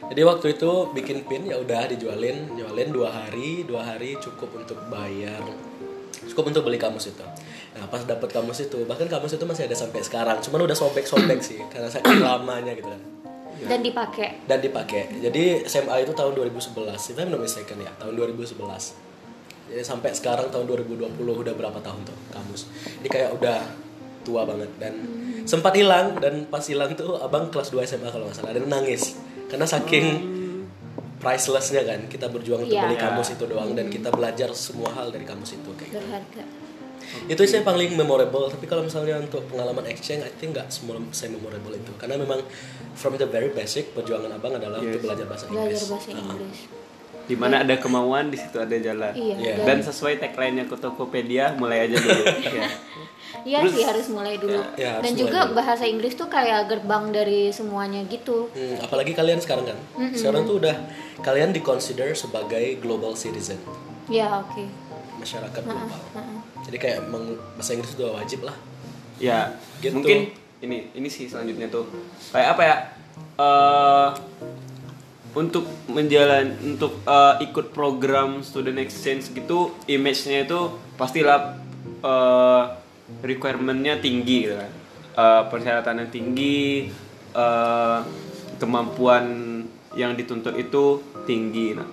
Jadi 0.08 0.22
waktu 0.24 0.48
itu 0.56 0.72
bikin 0.92 1.24
pin 1.24 1.48
ya 1.48 1.56
udah 1.58 1.88
dijualin, 1.88 2.60
jualin 2.60 2.90
dua 2.92 3.10
hari, 3.10 3.64
dua 3.64 3.88
hari 3.88 4.20
cukup 4.20 4.52
untuk 4.56 4.76
bayar, 4.88 5.40
cukup 6.28 6.52
untuk 6.52 6.68
beli 6.68 6.76
kamus 6.76 7.08
itu. 7.08 7.24
Nah 7.78 7.86
pas 7.86 8.02
dapet 8.02 8.26
kamus 8.28 8.66
itu, 8.66 8.82
bahkan 8.84 9.06
kamus 9.06 9.38
itu 9.38 9.46
masih 9.46 9.70
ada 9.70 9.78
sampai 9.78 10.02
sekarang, 10.02 10.42
cuman 10.42 10.66
udah 10.66 10.74
sobek-sobek 10.74 11.40
sih 11.40 11.62
karena 11.72 11.88
saking 11.88 12.20
lamanya 12.20 12.74
gitu 12.74 12.90
kan. 12.90 13.02
Dan 13.58 13.82
dipakai. 13.82 14.46
Dan 14.46 14.62
dipakai. 14.62 15.18
Jadi 15.18 15.66
SMA 15.66 16.02
itu 16.02 16.14
tahun 16.14 16.34
2011, 16.34 16.74
if 16.94 17.18
I'm 17.18 17.30
not 17.30 17.42
mistaken 17.42 17.82
ya, 17.82 17.90
tahun 17.98 18.14
2011. 18.14 18.54
Jadi 19.68 19.82
sampai 19.84 20.14
sekarang 20.14 20.48
tahun 20.48 20.64
2020 20.64 21.18
udah 21.18 21.54
berapa 21.54 21.80
tahun 21.82 22.02
tuh 22.06 22.18
kamus. 22.32 22.70
Ini 23.02 23.08
kayak 23.10 23.34
udah 23.36 23.60
tua 24.22 24.44
banget 24.44 24.68
dan 24.78 24.94
sempat 25.48 25.72
hilang 25.72 26.20
dan 26.20 26.46
pas 26.48 26.60
hilang 26.60 26.92
tuh 26.94 27.16
abang 27.16 27.48
kelas 27.48 27.72
2 27.72 27.80
SMA 27.84 28.12
kalau 28.12 28.28
nggak 28.28 28.36
salah 28.36 28.52
dan 28.52 28.68
nangis 28.68 29.16
karena 29.48 29.64
saking 29.64 30.06
pricelessnya 31.18 31.82
kan 31.88 32.06
kita 32.06 32.28
berjuang 32.28 32.68
untuk 32.68 32.76
Iya. 32.76 32.92
beli 32.92 32.98
kamus 33.00 33.34
itu 33.34 33.48
doang 33.48 33.72
dan 33.72 33.88
kita 33.88 34.12
belajar 34.12 34.52
semua 34.52 34.92
hal 34.94 35.10
dari 35.10 35.24
kamus 35.24 35.56
itu 35.56 35.72
kayak 35.74 35.96
gitu. 35.96 36.44
Berharga. 37.10 37.30
itu 37.30 37.42
sih 37.44 37.56
yang 37.56 37.66
paling 37.66 37.92
memorable 37.94 38.46
tapi 38.48 38.66
kalau 38.66 38.82
misalnya 38.82 39.16
untuk 39.18 39.44
pengalaman 39.46 39.86
exchange 39.86 40.22
I 40.22 40.32
think 40.32 40.52
nggak 40.52 40.68
semua 40.68 40.96
saya 41.10 41.30
memorable 41.30 41.72
itu 41.72 41.92
karena 41.96 42.16
memang 42.16 42.44
from 42.94 43.16
the 43.16 43.26
very 43.26 43.50
basic 43.50 43.92
perjuangan 43.92 44.32
abang 44.32 44.54
adalah 44.54 44.78
untuk 44.78 45.02
belajar 45.02 45.26
bahasa 45.26 45.48
Inggris 45.48 45.80
Belajar 45.80 45.88
bahasa 45.90 46.10
Ah. 46.10 46.20
Inggris. 46.20 46.60
di 47.24 47.36
mana 47.36 47.60
ada 47.60 47.76
kemauan 47.76 48.28
di 48.28 48.38
situ 48.38 48.56
ada 48.56 48.72
jalan 48.74 49.12
Iya, 49.12 49.36
Iya. 49.36 49.54
dan 49.62 49.78
sesuai 49.82 50.16
tagline-nya 50.18 50.64
ke 50.64 50.76
Tokopedia 50.76 51.52
mulai 51.54 51.84
aja 51.84 51.96
dulu 51.98 52.24
ya. 52.56 52.72
Iya 53.44 53.60
Terus- 53.62 53.74
sih 53.74 53.84
harus 53.84 54.08
mulai 54.08 54.36
dulu. 54.38 54.56
Ya, 54.74 54.96
harus 54.96 55.04
Dan 55.04 55.14
juga 55.18 55.40
dulu. 55.44 55.60
bahasa 55.60 55.84
Inggris 55.84 56.16
tuh 56.16 56.28
kayak 56.28 56.68
gerbang 56.68 57.12
dari 57.12 57.52
semuanya 57.52 58.00
gitu. 58.06 58.48
Hmm, 58.50 58.80
apalagi 58.80 59.12
kalian 59.12 59.38
sekarang 59.38 59.68
kan. 59.68 59.78
Sekarang 60.14 60.48
tuh 60.48 60.58
udah 60.58 60.72
kalian 61.20 61.52
diconsider 61.52 62.08
sebagai 62.14 62.80
global 62.80 63.12
citizen, 63.14 63.60
Ya 64.08 64.32
oke. 64.40 64.64
Masyarakat 65.20 65.62
global. 65.66 66.02
Jadi 66.66 66.78
kayak 66.78 66.98
emang 67.10 67.36
bahasa 67.58 67.74
Inggris 67.74 67.94
itu 67.94 68.02
udah 68.06 68.16
wajib 68.22 68.42
lah. 68.46 68.56
ya 69.18 69.50
Gitu. 69.82 69.98
mungkin 69.98 70.30
ini 70.62 70.94
ini 70.94 71.10
sih 71.10 71.26
selanjutnya 71.26 71.74
tuh 71.74 71.90
kayak 72.34 72.50
apa 72.54 72.62
ya 72.62 72.76
eh 73.42 74.10
untuk 75.34 75.66
menjalan 75.90 76.54
untuk 76.62 77.02
eh, 77.06 77.36
ikut 77.50 77.74
program 77.74 78.46
student 78.46 78.78
exchange 78.78 79.34
gitu 79.34 79.74
image-nya 79.90 80.46
itu 80.46 80.70
pastilah 80.98 81.58
eh, 82.02 82.64
requirement-nya 83.26 83.98
tinggi 84.02 84.50
gitu 84.50 84.58
kan 84.58 84.72
Eh, 85.18 85.44
persyaratannya 85.50 86.14
tinggi 86.14 86.86
eh, 87.34 88.00
kemampuan 88.62 89.26
yang 89.98 90.14
dituntut 90.14 90.54
itu 90.54 91.02
tinggi 91.26 91.74
nah 91.74 91.90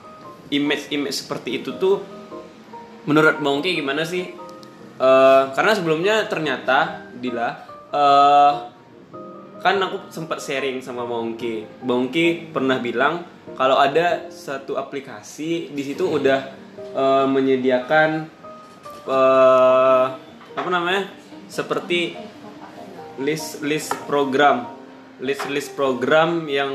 image 0.53 0.93
image 0.93 1.25
seperti 1.25 1.57
itu 1.65 1.73
tuh 1.81 2.05
menurut 3.05 3.41
Bongki 3.41 3.77
gimana 3.77 4.05
sih? 4.05 4.45
Eh, 4.95 5.45
karena 5.59 5.73
sebelumnya 5.75 6.31
ternyata 6.31 7.11
Dila 7.19 7.51
eh, 7.91 8.53
kan 9.59 9.75
aku 9.81 10.07
sempat 10.13 10.39
sharing 10.39 10.85
sama 10.85 11.03
Bongki 11.03 11.83
Bongki 11.83 12.55
pernah 12.55 12.79
bilang 12.79 13.27
kalau 13.59 13.81
ada 13.81 14.31
satu 14.31 14.79
aplikasi 14.79 15.75
di 15.75 15.83
situ 15.83 16.07
udah 16.07 16.41
eh, 16.79 17.27
menyediakan 17.27 18.11
eh, 19.11 20.07
apa 20.55 20.69
namanya? 20.71 21.11
Seperti 21.51 22.15
list 23.19 23.67
list 23.67 23.91
program. 24.07 24.71
List 25.19 25.47
list 25.51 25.75
program 25.75 26.47
yang 26.47 26.71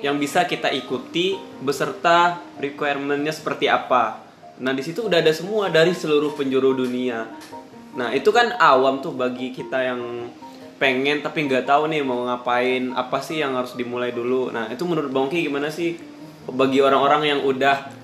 yang 0.00 0.16
bisa 0.16 0.46
kita 0.46 0.72
ikuti 0.72 1.36
beserta 1.60 2.40
requirementnya 2.56 3.34
seperti 3.34 3.68
apa 3.68 4.29
nah 4.60 4.76
di 4.76 4.84
situ 4.84 5.08
udah 5.08 5.18
ada 5.24 5.32
semua 5.32 5.72
dari 5.72 5.96
seluruh 5.96 6.36
penjuru 6.36 6.76
dunia 6.76 7.26
nah 7.96 8.12
itu 8.12 8.30
kan 8.30 8.54
awam 8.60 9.02
tuh 9.02 9.16
bagi 9.16 9.50
kita 9.50 9.80
yang 9.82 10.30
pengen 10.80 11.20
tapi 11.20 11.44
nggak 11.44 11.68
tahu 11.68 11.90
nih 11.90 12.00
mau 12.00 12.24
ngapain 12.24 12.92
apa 12.96 13.18
sih 13.20 13.40
yang 13.40 13.56
harus 13.56 13.74
dimulai 13.74 14.12
dulu 14.14 14.52
nah 14.52 14.70
itu 14.70 14.84
menurut 14.86 15.10
Bongki 15.10 15.48
gimana 15.48 15.68
sih 15.68 15.98
bagi 16.48 16.80
orang-orang 16.80 17.36
yang 17.36 17.40
udah 17.44 18.00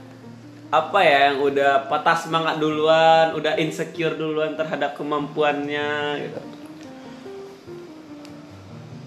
apa 0.66 0.98
ya 0.98 1.30
yang 1.30 1.38
udah 1.46 1.86
patah 1.86 2.18
semangat 2.18 2.58
duluan 2.58 3.32
udah 3.38 3.54
insecure 3.56 4.18
duluan 4.18 4.58
terhadap 4.58 4.98
kemampuannya 4.98 5.90
gitu. 6.26 6.40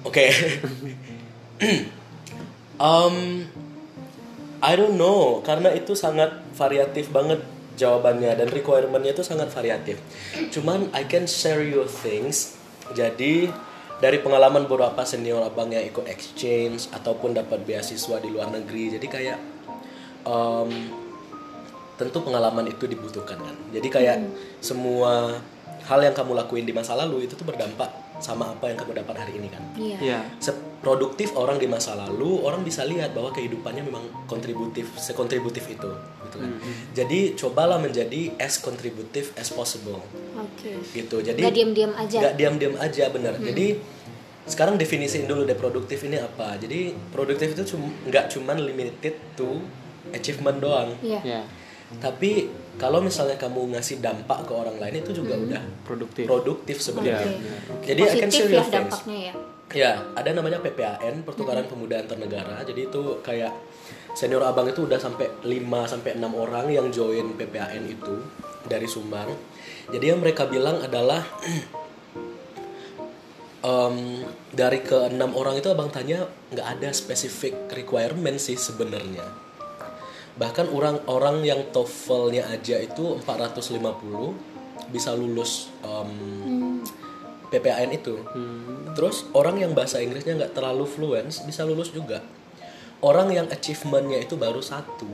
Oke. 0.07 0.31
um, 2.79 3.43
I 4.59 4.75
don't 4.75 4.99
know 4.99 5.39
karena 5.39 5.71
itu 5.71 5.95
sangat 5.95 6.35
variatif 6.55 7.07
banget 7.09 7.39
jawabannya 7.79 8.35
dan 8.35 8.47
requirementnya 8.51 9.15
itu 9.15 9.23
sangat 9.23 9.47
variatif. 9.55 10.03
Cuman 10.51 10.91
I 10.91 11.07
can 11.07 11.23
share 11.25 11.63
you 11.63 11.87
things. 11.87 12.59
Jadi 12.91 13.47
dari 14.03 14.17
pengalaman 14.19 14.67
beberapa 14.67 15.03
senior 15.07 15.43
abang 15.47 15.71
yang 15.71 15.83
ikut 15.87 16.07
exchange 16.07 16.91
ataupun 16.91 17.35
dapat 17.35 17.63
beasiswa 17.63 18.19
di 18.19 18.31
luar 18.31 18.51
negeri, 18.51 18.95
jadi 18.95 19.07
kayak 19.07 19.39
um, 20.23 20.71
tentu 21.99 22.23
pengalaman 22.23 22.67
itu 22.71 22.87
dibutuhkan 22.87 23.39
kan. 23.39 23.55
Jadi 23.75 23.87
kayak 23.91 24.17
semua 24.63 25.43
hal 25.83 25.99
yang 25.99 26.15
kamu 26.15 26.31
lakuin 26.35 26.63
di 26.63 26.71
masa 26.71 26.95
lalu 26.95 27.27
itu 27.27 27.35
tuh 27.35 27.43
berdampak 27.43 27.91
sama 28.19 28.51
apa 28.51 28.67
yang 28.67 28.77
kamu 28.77 28.99
dapat 28.99 29.15
hari 29.17 29.39
ini 29.39 29.47
kan. 29.47 29.63
Iya. 29.75 29.97
ya 29.99 30.19
Seproduktif 30.39 31.35
orang 31.35 31.59
di 31.59 31.67
masa 31.67 31.95
lalu, 31.95 32.39
orang 32.39 32.63
bisa 32.63 32.83
lihat 32.83 33.11
bahwa 33.11 33.31
kehidupannya 33.31 33.83
memang 33.83 34.03
kontributif, 34.27 34.91
sekontributif 34.95 35.67
itu, 35.67 35.91
gitu 36.23 36.37
kan. 36.39 36.51
Jadi 36.95 37.35
cobalah 37.35 37.75
menjadi 37.75 38.31
as 38.39 38.59
kontributif 38.59 39.35
as 39.35 39.51
possible, 39.51 39.99
Oke. 40.35 40.79
gitu. 40.91 41.19
Jadi 41.19 41.43
Gak 41.43 41.55
diam-diam 41.55 41.91
aja. 41.95 42.17
nggak 42.23 42.35
diam-diam 42.35 42.75
aja 42.79 43.11
bener. 43.11 43.35
Jadi 43.35 43.75
sekarang 44.47 44.79
definisiin 44.79 45.27
dulu 45.27 45.43
deh 45.43 45.53
produktif 45.53 45.99
ini 46.03 46.15
apa. 46.15 46.55
Jadi 46.55 46.95
produktif 47.11 47.53
itu 47.53 47.75
cum- 47.75 47.93
nggak 48.07 48.31
cuman 48.31 48.63
limited 48.63 49.15
to 49.35 49.59
achievement 50.09 50.59
doang. 50.59 50.95
Iya. 51.03 51.21
ya 51.23 51.41
Tapi 51.97 52.45
kalau 52.77 53.01
misalnya 53.01 53.41
kamu 53.41 53.73
ngasih 53.73 53.97
dampak 53.97 54.45
ke 54.45 54.53
orang 54.53 54.77
lain 54.77 55.01
itu 55.01 55.09
juga 55.09 55.33
udah 55.33 55.61
produktif 55.81 56.29
produktif 56.29 56.77
sebenarnya. 56.77 57.33
Oke. 57.73 57.89
Jadi 57.89 58.01
I 58.05 58.13
can 58.13 58.29
Positif 58.29 58.45
share 58.45 58.53
ya 58.53 58.63
dampaknya 58.69 59.19
ya. 59.19 59.33
Ya, 59.69 60.01
ada 60.17 60.33
namanya 60.33 60.57
PPAN, 60.65 61.21
Pertukaran 61.21 61.69
Pemuda 61.69 62.01
Antar 62.01 62.17
Negara. 62.17 62.57
Jadi 62.65 62.89
itu 62.89 63.21
kayak 63.21 63.53
senior 64.17 64.41
abang 64.41 64.65
itu 64.65 64.89
udah 64.89 64.97
sampai 64.97 65.29
5 65.45 65.85
sampai 65.85 66.17
6 66.17 66.25
orang 66.33 66.65
yang 66.73 66.89
join 66.89 67.37
PPAN 67.37 67.85
itu 67.85 68.17
dari 68.65 68.89
Sumbang. 68.89 69.29
Jadi 69.93 70.05
yang 70.09 70.21
mereka 70.21 70.49
bilang 70.49 70.81
adalah 70.81 71.21
em, 73.69 74.25
dari 74.49 74.81
ke 74.81 75.09
enam 75.09 75.37
orang 75.37 75.61
itu 75.61 75.69
abang 75.69 75.93
tanya 75.93 76.25
nggak 76.49 76.67
ada 76.79 76.89
spesifik 76.89 77.69
requirement 77.69 78.41
sih 78.41 78.57
sebenarnya. 78.57 79.48
Bahkan 80.39 80.71
orang-orang 80.71 81.43
yang 81.43 81.59
TOEFL-nya 81.75 82.47
aja 82.47 82.79
itu 82.79 83.19
450 83.19 83.75
bisa 84.89 85.11
lulus 85.11 85.67
em, 85.83 86.79
PPAN 87.51 87.91
itu. 87.91 88.23
Terus 88.95 89.27
orang 89.35 89.59
yang 89.59 89.75
bahasa 89.75 89.99
Inggrisnya 89.99 90.39
nggak 90.39 90.55
terlalu 90.55 90.87
fluent 90.87 91.27
bisa 91.43 91.67
lulus 91.67 91.91
juga. 91.91 92.23
Orang 93.03 93.31
yang 93.31 93.47
achievementnya 93.51 94.19
itu 94.23 94.35
baru 94.35 94.59
satu, 94.59 95.07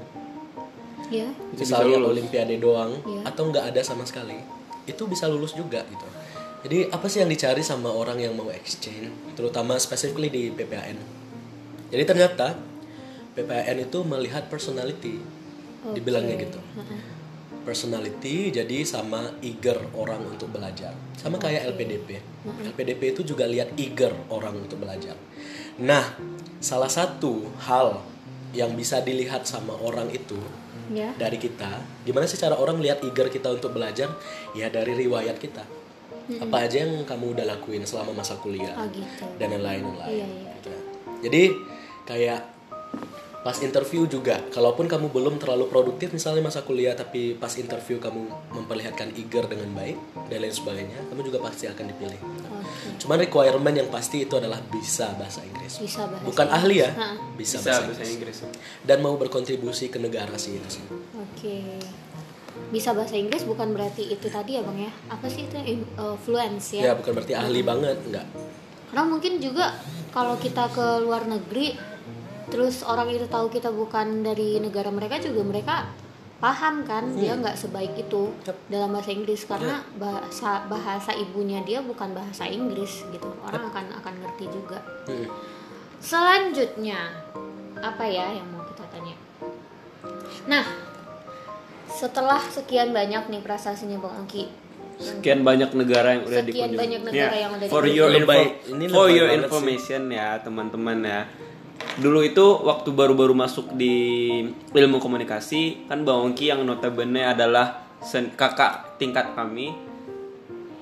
Iya. 1.13 1.29
misalnya 1.53 2.01
Olimpiade 2.01 2.57
doang 2.57 2.97
Iya. 3.05 3.29
atau 3.29 3.45
nggak 3.53 3.73
ada 3.73 3.81
sama 3.85 4.09
sekali, 4.09 4.41
itu 4.89 5.05
bisa 5.05 5.29
lulus 5.29 5.53
juga 5.53 5.85
gitu. 5.85 6.07
Jadi 6.65 6.89
apa 6.89 7.05
sih 7.05 7.21
yang 7.21 7.29
dicari 7.29 7.61
sama 7.61 7.93
orang 7.93 8.17
yang 8.17 8.33
mau 8.33 8.49
exchange, 8.49 9.13
terutama 9.37 9.77
specifically 9.77 10.33
di 10.33 10.49
PPAN? 10.49 10.97
Jadi 11.93 12.03
ternyata 12.09 12.57
PPAN 13.35 13.77
itu 13.77 13.99
melihat 14.01 14.47
personality, 14.47 15.19
dibilangnya 15.91 16.39
gitu. 16.39 16.59
Personality 17.61 18.53
jadi 18.53 18.85
sama 18.85 19.41
eager 19.41 19.81
orang 19.97 20.21
untuk 20.23 20.53
belajar, 20.53 20.93
sama 21.17 21.35
kayak 21.35 21.65
LPDP. 21.73 22.21
LPDP 22.45 23.01
itu 23.11 23.21
juga 23.25 23.43
lihat 23.43 23.73
eager 23.75 24.13
orang 24.29 24.53
untuk 24.55 24.77
belajar. 24.77 25.17
Nah, 25.81 26.13
salah 26.61 26.87
satu 26.87 27.41
hal 27.65 28.05
yang 28.53 28.71
bisa 28.71 29.01
dilihat 29.01 29.43
sama 29.43 29.75
orang 29.75 30.07
itu 30.09 30.37
Ya. 30.85 31.09
dari 31.17 31.41
kita 31.41 31.81
gimana 32.05 32.29
sih 32.29 32.37
cara 32.37 32.61
orang 32.61 32.77
lihat 32.77 33.01
eager 33.01 33.25
kita 33.25 33.49
untuk 33.49 33.73
belajar 33.73 34.05
ya 34.53 34.69
dari 34.69 34.93
riwayat 34.93 35.41
kita 35.41 35.65
apa 36.37 36.57
aja 36.61 36.85
yang 36.85 37.01
kamu 37.09 37.33
udah 37.33 37.41
lakuin 37.41 37.81
selama 37.81 38.13
masa 38.13 38.37
kuliah 38.37 38.77
Oh 38.77 38.85
gitu. 38.93 39.25
dan 39.41 39.49
yang 39.49 39.65
lain 39.65 39.81
yang 39.81 39.97
lain 39.97 40.13
Iya, 40.13 40.27
iya. 40.29 40.51
gitu. 40.61 40.71
jadi 41.25 41.43
kayak 42.05 42.41
pas 43.45 43.61
interview 43.61 44.09
juga 44.09 44.41
kalaupun 44.49 44.89
kamu 44.89 45.13
belum 45.13 45.37
terlalu 45.37 45.69
produktif 45.69 46.09
misalnya 46.09 46.49
masa 46.49 46.65
kuliah 46.65 46.97
tapi 46.97 47.37
pas 47.37 47.53
interview 47.53 48.01
kamu 48.01 48.25
memperlihatkan 48.49 49.13
eager 49.13 49.45
dengan 49.45 49.69
baik 49.77 49.93
dan 50.33 50.41
lain 50.41 50.49
sebagainya 50.49 50.97
kamu 51.13 51.29
juga 51.29 51.45
pasti 51.45 51.69
akan 51.69 51.85
dipilih 51.93 52.17
Oke. 52.17 53.05
cuman 53.05 53.21
requirement 53.21 53.75
yang 53.77 53.89
pasti 53.93 54.25
itu 54.25 54.33
adalah 54.33 54.57
bisa 54.65 55.13
bahasa 55.13 55.45
Inggris 55.45 55.77
Bisa 55.77 56.09
bahasa 56.09 56.25
bukan 56.25 56.47
ahli 56.49 56.81
ya 56.81 56.89
Ha. 56.97 57.07
bisa, 57.37 57.61
bisa 57.61 57.69
bahasa 57.69 57.81
bahasa 57.85 58.01
Inggris 58.01 58.37
Inggris 58.41 58.81
dan 58.81 58.97
mau 59.05 59.13
berkontribusi 59.13 59.93
ke 59.93 60.01
negara 60.01 60.33
sih 60.41 60.57
itu 60.57 60.81
sih 60.81 60.85
Oke. 61.13 61.77
Bisa 62.71 62.95
bahasa 62.97 63.13
Inggris 63.13 63.43
bukan 63.43 63.75
berarti 63.75 64.09
itu 64.09 64.31
tadi 64.31 64.55
ya 64.55 64.63
bang 64.63 64.87
ya? 64.87 64.91
Apa 65.11 65.27
sih 65.27 65.43
itu 65.43 65.59
In- 65.59 65.85
uh, 65.99 66.15
fluence 66.15 66.73
ya 66.73 66.81
ya? 66.81 66.93
bukan 66.95 67.11
berarti 67.13 67.35
ahli 67.35 67.61
banget 67.61 67.99
enggak 68.09 68.25
Karena 68.89 69.03
mungkin 69.05 69.37
juga 69.37 69.75
kalau 70.15 70.39
kita 70.39 70.71
ke 70.71 71.03
luar 71.03 71.27
negeri, 71.27 71.75
terus 72.55 72.81
orang 72.81 73.07
itu 73.09 73.27
tahu 73.27 73.47
kita 73.49 73.67
bukan 73.69 74.07
dari 74.21 74.57
negara 74.57 74.87
mereka 74.89 75.19
juga 75.19 75.43
mereka 75.43 75.75
paham 76.37 76.83
kan 76.83 77.11
dia 77.13 77.33
nggak 77.33 77.53
sebaik 77.53 77.95
itu 77.97 78.27
Hmm. 78.27 78.43
Yap. 78.45 78.57
dalam 78.67 78.89
bahasa 78.91 79.09
Inggris 79.09 79.41
karena 79.43 79.75
bahasa 79.95 80.49
bahasa 80.65 81.11
ibunya 81.13 81.59
dia 81.61 81.79
bukan 81.81 82.11
bahasa 82.11 82.43
Inggris 82.45 83.03
gitu 83.05 83.27
orang 83.41 83.63
akan 83.65 83.85
akan 83.97 84.13
ngerti 84.17 84.45
juga 84.49 84.79
Hmm. 85.05 85.27
Selanjutnya 85.97 87.23
apa 87.75 88.05
ya 88.05 88.29
yang 88.31 88.47
mau 88.47 88.61
kita 88.63 88.85
tanya? 88.87 89.15
Nah, 90.45 90.61
setelah 91.87 92.37
sekian 92.39 92.91
banyak 92.91 93.25
nih 93.25 93.41
prestasinya 93.41 93.97
Bang 93.97 94.13
Angki, 94.19 94.45
sekian 94.95 95.41
banyak 95.41 95.73
negara 95.73 96.13
yang 96.13 96.23
udah 96.23 96.39
Sekian 96.39 96.69
dikunjungi. 96.69 96.77
banyak 96.77 97.01
negara 97.03 97.35
yang 97.35 97.51
udah 97.51 97.67
for 97.67 97.85
your 97.85 98.09
info- 98.11 98.53
ini 98.69 98.85
for 98.87 99.07
your 99.07 99.29
information 99.29 100.07
ya 100.09 100.37
teman-teman 100.37 101.01
ya 101.01 101.21
dulu 101.95 102.19
itu 102.21 102.43
waktu 102.61 102.89
baru-baru 102.89 103.31
masuk 103.31 103.71
di 103.71 103.95
ilmu 104.69 104.97
komunikasi 104.97 105.85
kan 105.85 106.01
Bang 106.01 106.27
Ongki 106.27 106.47
yang 106.47 106.61
notabene 106.61 107.23
adalah 107.23 107.83
sen- 107.99 108.31
kakak 108.31 108.97
tingkat 108.97 109.31
kami. 109.31 109.71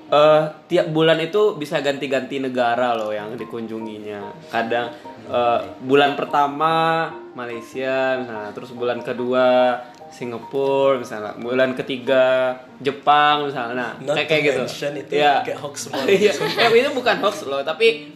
Eh 0.09 0.41
tiap 0.67 0.89
bulan 0.89 1.17
itu 1.17 1.53
bisa 1.53 1.79
ganti-ganti 1.79 2.37
negara 2.37 2.93
loh 2.93 3.09
yang 3.09 3.33
dikunjunginya. 3.33 4.21
Kadang 4.47 4.93
eh, 5.25 5.59
bulan 5.79 6.13
pertama 6.13 7.07
Malaysia 7.33 8.17
misalnya 8.17 8.51
terus 8.51 8.69
bulan 8.71 9.01
kedua 9.01 9.79
Singapura 10.09 11.01
misalnya. 11.01 11.33
Bulan 11.35 11.73
ketiga 11.73 12.53
Jepang 12.77 13.49
misalnya. 13.49 13.97
Nah, 13.97 14.13
Not 14.13 14.15
kayak 14.21 14.27
kayak 14.29 14.41
gitu. 14.45 14.61
Itu 15.01 15.13
Iya. 15.17 15.41
kayak 15.41 15.59
hoax 15.59 15.75
semua. 15.89 16.05
Iya, 16.05 16.31
eh, 16.37 16.69
itu 16.71 16.89
bukan 16.93 17.15
hoax 17.17 17.35
loh, 17.45 17.65
tapi 17.65 18.13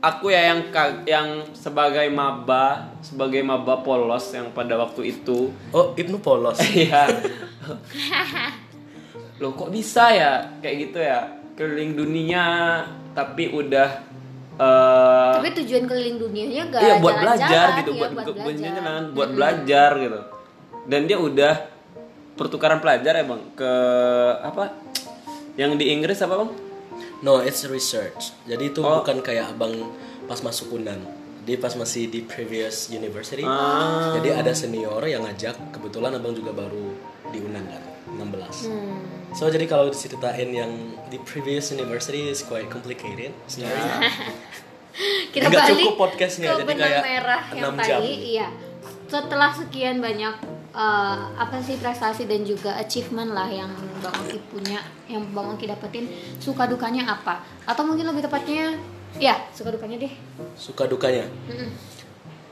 aku 0.00 0.32
ya 0.32 0.52
yang 0.52 0.60
yang 1.04 1.28
sebagai 1.52 2.08
maba, 2.08 2.88
sebagai 3.04 3.44
maba 3.44 3.84
polos 3.84 4.32
yang 4.32 4.48
pada 4.50 4.80
waktu 4.80 5.12
itu, 5.12 5.52
Oh, 5.70 5.92
Ibnu 5.92 6.18
polos. 6.18 6.56
iya. 6.72 7.04
Loh 9.40 9.52
kok 9.56 9.72
bisa 9.72 10.12
ya 10.12 10.32
kayak 10.60 10.76
gitu 10.88 10.98
ya 11.00 11.20
keliling 11.56 11.96
dunia 11.96 12.44
tapi 13.12 13.52
udah 13.52 13.88
eh, 14.56 15.32
Tapi 15.40 15.48
tujuan 15.64 15.84
keliling 15.84 16.16
dunianya 16.20 16.62
gak 16.68 16.80
iya 16.80 16.94
buat 17.00 17.16
jalan-jalan, 17.16 17.20
belajar 17.24 17.66
gitu, 17.80 17.90
ya, 17.92 18.00
buat 18.00 18.10
buat 18.12 18.24
buat, 18.24 18.36
belajar. 18.36 18.72
jalan, 18.76 19.02
buat 19.16 19.30
belajar 19.32 19.90
gitu. 19.96 20.20
Dan 20.88 21.00
dia 21.04 21.18
udah 21.20 21.54
pertukaran 22.36 22.80
pelajar 22.80 23.12
ya 23.20 23.24
bang 23.24 23.42
ke 23.52 23.72
apa? 24.40 24.64
Yang 25.56 25.72
di 25.76 25.84
Inggris 25.92 26.20
apa 26.20 26.34
bang? 26.40 26.50
No, 27.20 27.38
it's 27.38 27.62
research. 27.64 28.32
Jadi 28.44 28.70
itu 28.70 28.80
Oh. 28.80 29.00
bukan 29.00 29.20
kayak 29.20 29.52
abang 29.52 29.92
pas 30.24 30.40
masuk 30.40 30.72
Unan. 30.72 31.00
Dia 31.42 31.56
pas 31.56 31.72
masih 31.72 32.06
di 32.06 32.20
previous 32.22 32.88
university. 32.88 33.42
Ah. 33.42 34.12
Jadi 34.14 34.28
ada 34.30 34.52
senior 34.52 35.00
yang 35.02 35.24
ngajak. 35.24 35.56
Kebetulan 35.70 36.12
abang 36.12 36.32
juga 36.32 36.52
baru 36.52 36.92
di 37.28 37.40
Unan 37.40 37.64
kan, 37.64 37.82
16. 38.10 38.66
Hmm. 38.66 39.00
So 39.30 39.46
jadi 39.46 39.64
kalau 39.64 39.88
diceritain 39.88 40.50
yang 40.50 40.70
di 41.06 41.16
previous 41.20 41.70
university 41.70 42.26
is 42.26 42.40
quite 42.40 42.66
complicated. 42.66 43.30
story. 43.46 43.70
Kita 45.30 45.46
Nggak 45.46 45.62
balik 45.62 45.76
cukup 45.78 45.94
podcastnya, 45.96 46.48
ke 46.50 46.54
jadi 46.56 46.64
benang 46.66 46.82
kayak 46.82 47.02
merah 47.06 47.42
yang 47.54 47.72
6 47.72 47.86
jam. 47.86 47.98
tadi. 48.02 48.12
Iya. 48.34 48.48
Setelah 49.06 49.50
sekian 49.50 49.96
banyak 49.98 50.34
eh, 50.70 51.18
apa 51.36 51.56
sih 51.62 51.78
prestasi 51.78 52.26
dan 52.26 52.42
juga 52.46 52.74
achievement 52.78 53.34
lah 53.34 53.50
yang 53.50 53.70
Bang 54.00 54.14
Oki 54.26 54.38
punya, 54.50 54.80
yang 55.10 55.22
Bang 55.34 55.54
Oki 55.54 55.66
dapetin, 55.66 56.06
suka 56.38 56.66
dukanya 56.66 57.06
apa? 57.10 57.42
Atau 57.66 57.86
mungkin 57.86 58.06
lebih 58.08 58.26
tepatnya, 58.26 58.78
ya 59.18 59.36
suka 59.54 59.74
dukanya 59.74 60.02
deh. 60.02 60.12
Suka 60.54 60.86
dukanya. 60.86 61.26
Mm-mm. 61.50 61.70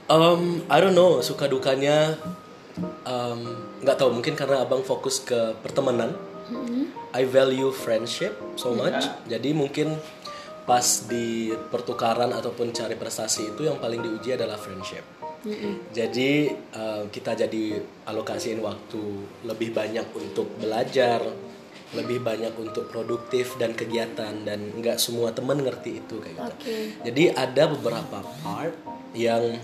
Um, 0.08 0.64
I 0.72 0.80
don't 0.80 0.96
know 0.96 1.20
suka 1.20 1.44
dukanya 1.52 2.16
um, 3.04 3.40
nggak 3.84 4.00
tahu 4.00 4.08
mungkin 4.16 4.32
karena 4.32 4.64
abang 4.64 4.80
fokus 4.80 5.20
ke 5.20 5.52
pertemanan. 5.60 6.16
I 7.12 7.25
value 7.25 7.72
friendship 7.72 8.37
so 8.56 8.72
much. 8.76 9.04
Jadi 9.28 9.52
mungkin 9.56 9.96
pas 10.68 11.08
di 11.08 11.52
pertukaran 11.72 12.28
ataupun 12.32 12.72
cari 12.76 12.92
prestasi 12.96 13.56
itu 13.56 13.64
yang 13.64 13.80
paling 13.80 14.04
diuji 14.04 14.37
adalah 14.37 14.60
friendship. 14.60 15.17
Jadi 15.95 16.50
uh, 16.75 17.07
kita 17.09 17.38
jadi 17.38 17.78
alokasiin 18.11 18.59
waktu 18.59 19.02
lebih 19.47 19.71
banyak 19.71 20.11
untuk 20.11 20.50
belajar, 20.59 21.23
lebih 21.95 22.21
banyak 22.21 22.52
untuk 22.59 22.90
produktif 22.90 23.57
dan 23.57 23.73
kegiatan 23.73 24.45
dan 24.45 24.61
nggak 24.76 24.99
semua 24.99 25.33
temen 25.33 25.62
ngerti 25.62 26.02
itu 26.04 26.21
kayak 26.21 26.37
gitu. 26.37 26.52
Oke. 26.52 26.76
Jadi 27.07 27.23
ada 27.33 27.64
beberapa 27.71 28.18
part 28.42 28.75
yang 29.14 29.57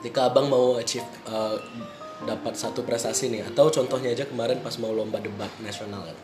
ketika 0.00 0.30
abang 0.30 0.48
mau 0.48 0.78
achieve 0.78 1.04
uh, 1.28 1.58
dapat 2.22 2.54
satu 2.54 2.86
prestasi 2.86 3.26
nih 3.34 3.42
atau 3.50 3.66
contohnya 3.74 4.14
aja 4.14 4.22
kemarin 4.22 4.62
pas 4.62 4.78
mau 4.78 4.94
lomba 4.94 5.18
debat 5.18 5.50
nasional 5.58 6.06
kan, 6.06 6.16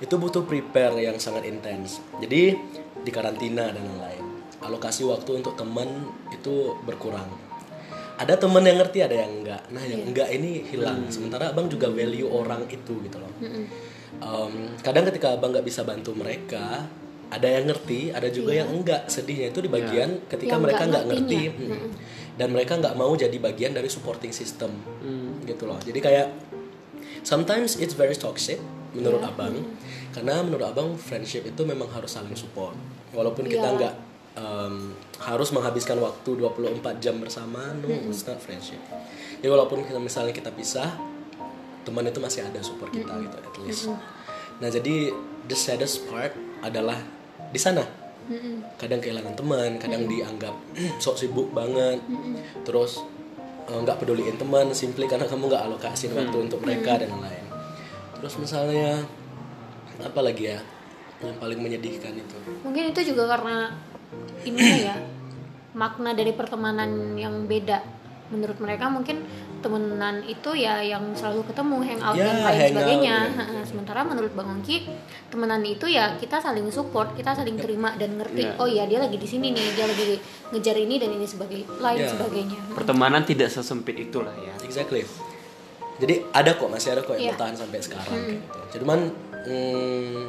itu 0.00 0.14
butuh 0.16 0.48
prepare 0.48 0.96
yang 0.96 1.20
sangat 1.20 1.44
intens. 1.44 2.00
Jadi 2.16 2.56
di 3.04 3.10
karantina 3.12 3.68
dan 3.68 3.84
lain-lain. 3.84 4.24
Alokasi 4.62 5.04
waktu 5.04 5.44
untuk 5.44 5.58
teman 5.58 6.08
itu 6.32 6.72
berkurang. 6.88 7.51
Ada 8.22 8.38
teman 8.38 8.62
yang 8.62 8.78
ngerti, 8.78 8.98
ada 9.02 9.16
yang 9.18 9.32
enggak. 9.42 9.62
Nah, 9.74 9.82
yang 9.82 10.02
enggak 10.06 10.28
ini 10.30 10.62
hilang. 10.62 11.10
Sementara 11.10 11.50
abang 11.50 11.66
juga 11.66 11.90
value 11.90 12.30
orang 12.30 12.70
itu 12.70 13.02
gitu 13.02 13.18
loh. 13.18 13.32
Um, 14.22 14.78
kadang 14.78 15.02
ketika 15.10 15.34
abang 15.34 15.50
nggak 15.50 15.66
bisa 15.66 15.82
bantu 15.82 16.14
mereka, 16.14 16.86
ada 17.32 17.48
yang 17.48 17.66
ngerti, 17.66 18.14
ada 18.14 18.30
juga 18.30 18.54
yang 18.54 18.70
enggak. 18.70 19.10
Sedihnya 19.10 19.50
itu 19.50 19.58
di 19.58 19.66
bagian 19.66 20.22
ketika 20.30 20.54
Yang 20.54 20.62
mereka 20.62 20.82
nggak 20.86 21.04
ngerti, 21.10 21.40
ngertinya. 21.50 21.76
mm. 21.82 21.90
dan 22.38 22.48
mereka 22.48 22.72
nggak 22.78 22.94
mau 22.94 23.12
jadi 23.12 23.36
bagian 23.36 23.72
dari 23.74 23.88
supporting 23.90 24.30
system, 24.30 24.70
Hmm. 25.02 25.42
gitu 25.44 25.66
loh. 25.66 25.76
Jadi 25.82 25.98
kayak 25.98 26.28
sometimes 27.26 27.76
it's 27.76 27.92
very 27.92 28.14
toxic 28.14 28.60
menurut 28.92 29.24
abang, 29.24 29.64
karena 30.12 30.44
menurut 30.44 30.68
abang 30.68 30.94
friendship 30.94 31.42
itu 31.42 31.64
memang 31.64 31.88
harus 31.90 32.12
saling 32.12 32.36
support. 32.36 32.76
Walaupun 33.12 33.48
kita 33.48 33.64
Iya. 33.64 33.76
nggak 33.80 33.94
um, 34.36 34.96
harus 35.20 35.48
menghabiskan 35.52 35.98
waktu 36.00 36.38
24 36.38 37.02
jam 37.02 37.16
bersama, 37.20 37.72
no, 37.76 37.88
it's 38.08 38.24
not 38.24 38.40
friendship. 38.40 38.80
Jadi 39.38 39.48
walaupun 39.48 39.84
kita 39.84 39.98
misalnya 39.98 40.32
kita 40.32 40.54
pisah, 40.54 40.94
teman 41.82 42.06
itu 42.06 42.22
masih 42.22 42.46
ada 42.46 42.62
support 42.62 42.94
kita 42.94 43.10
gitu 43.10 43.36
at 43.36 43.56
least. 43.66 43.90
Nah 44.62 44.68
jadi 44.70 45.10
the 45.50 45.56
saddest 45.58 46.06
part 46.06 46.32
adalah 46.62 46.98
di 47.50 47.60
sana. 47.60 47.82
Kadang 48.78 49.02
kehilangan 49.02 49.34
teman, 49.34 49.82
kadang 49.82 50.06
dianggap 50.06 50.54
sok 51.02 51.18
sibuk 51.18 51.50
banget, 51.50 51.98
terus 52.62 53.02
eh, 53.66 53.78
nggak 53.82 53.98
peduliin 53.98 54.38
teman, 54.38 54.70
simply 54.72 55.10
karena 55.10 55.26
kamu 55.26 55.50
nggak 55.50 55.64
alokasiin 55.66 56.14
waktu 56.14 56.36
untuk 56.38 56.62
mereka 56.62 57.02
dan 57.02 57.12
lain. 57.18 57.44
Terus 58.22 58.38
misalnya 58.38 59.02
apa 59.98 60.20
lagi 60.22 60.54
ya 60.54 60.62
yang 61.18 61.34
paling 61.42 61.58
menyedihkan 61.58 62.14
itu? 62.14 62.38
Mungkin 62.62 62.94
itu 62.94 63.14
juga 63.14 63.26
karena 63.26 63.74
ini 64.44 64.60
ya 64.82 64.94
makna 65.72 66.12
dari 66.12 66.32
pertemanan 66.32 66.90
yang 67.14 67.46
beda. 67.46 67.80
Menurut 68.28 68.56
mereka 68.58 68.88
mungkin 68.88 69.20
temenan 69.60 70.24
itu 70.24 70.56
ya 70.56 70.80
yang 70.80 71.12
selalu 71.12 71.44
ketemu, 71.46 71.84
hangout 71.84 72.16
Ya, 72.16 72.24
dan 72.24 72.36
lain 72.40 72.48
hangout, 72.48 72.70
sebagainya. 72.72 73.16
ya. 73.28 73.60
Sementara 73.62 74.00
menurut 74.02 74.32
Bang 74.32 74.48
Ongki, 74.48 74.88
temenan 75.28 75.60
itu 75.62 75.84
ya 75.84 76.16
kita 76.16 76.40
saling 76.40 76.64
support, 76.68 77.12
kita 77.12 77.36
saling 77.36 77.60
terima 77.60 77.92
dan 77.94 78.16
ngerti. 78.16 78.42
Ya. 78.42 78.56
Oh 78.56 78.64
iya 78.64 78.88
dia 78.88 78.98
lagi 78.98 79.16
di 79.16 79.28
sini 79.28 79.52
nih, 79.52 79.76
dia 79.76 79.84
lagi 79.84 80.16
ngejar 80.48 80.76
ini 80.76 80.96
dan 80.96 81.12
ini 81.12 81.26
sebagai 81.28 81.60
lain 81.76 82.00
Ya. 82.00 82.08
sebagainya. 82.08 82.58
Pertemanan 82.72 83.22
tidak 83.22 83.48
sesempit 83.48 84.00
itulah 84.00 84.32
ya. 84.34 84.56
Exactly. 84.64 85.04
Jadi 86.00 86.24
ada 86.32 86.56
kok 86.56 86.68
masih 86.68 86.96
ada 86.96 87.00
kok 87.00 87.14
yang 87.14 87.22
Iya. 87.22 87.32
bertahan 87.36 87.54
sampai 87.54 87.78
sekarang 87.78 88.16
kayak 88.16 88.40
gitu. 88.40 88.80
Cuman 88.80 88.98
hmm, 89.44 90.24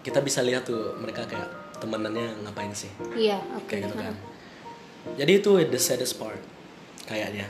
kita 0.00 0.18
bisa 0.20 0.40
lihat 0.40 0.64
tuh 0.64 0.96
mereka 0.96 1.24
kayak 1.24 1.48
temenannya 1.84 2.40
ngapain 2.42 2.72
sih 2.72 2.88
Iya, 3.12 3.36
oke. 3.52 3.68
kayak 3.68 3.80
gitu 3.86 3.94
kan. 3.94 4.14
Jadi 5.14 5.32
itu 5.36 5.50
the 5.66 5.76
saddest 5.76 6.16
part 6.16 6.40
kayaknya. 7.04 7.44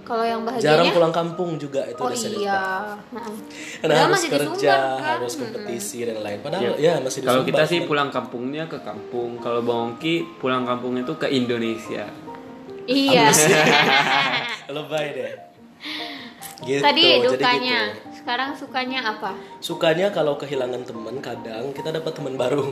Kalau 0.00 0.22
yang 0.22 0.38
Jarang 0.38 0.62
bahagianya 0.86 0.92
pulang 0.94 1.10
kampung 1.10 1.58
juga 1.58 1.82
itu 1.84 1.98
Oh 1.98 2.06
the 2.06 2.14
saddest 2.14 2.40
iya. 2.40 2.54
part. 2.54 3.02
Ha-ha. 3.12 3.30
Karena 3.76 3.82
Padahal 3.82 4.00
harus 4.00 4.14
masih 4.14 4.28
di 4.28 4.32
kerja, 4.32 4.46
Sumbar, 4.46 4.78
kan? 4.78 5.02
harus 5.04 5.32
kompetisi 5.34 5.98
dan 6.00 6.18
lain. 6.22 6.38
Padahal 6.40 6.62
ya, 6.62 6.72
Ya. 6.78 6.94
masih 6.98 7.18
di 7.20 7.26
Kalau 7.26 7.42
kita 7.42 7.62
sih 7.66 7.80
pulang 7.84 8.08
kampungnya 8.08 8.64
ke 8.64 8.78
kampung. 8.80 9.30
Kalau 9.38 9.60
Bang 9.60 9.80
Ongki 9.92 10.14
pulang 10.38 10.62
kampung 10.62 10.94
itu 10.94 11.12
ke 11.12 11.26
Indonesia. 11.28 12.06
Iya. 12.86 13.34
lebay 14.72 15.06
deh. 15.12 15.32
Gitu, 16.56 16.80
Tadi 16.80 17.02
jadi 17.02 17.26
dukanya. 17.26 17.78
gitu. 17.92 18.14
Sekarang 18.16 18.50
sukanya 18.54 19.00
apa? 19.04 19.30
Sukanya 19.58 20.08
kalau 20.08 20.34
kehilangan 20.34 20.82
teman 20.82 21.18
kadang 21.20 21.70
kita 21.70 21.90
dapat 21.90 22.14
teman 22.14 22.34
baru. 22.34 22.70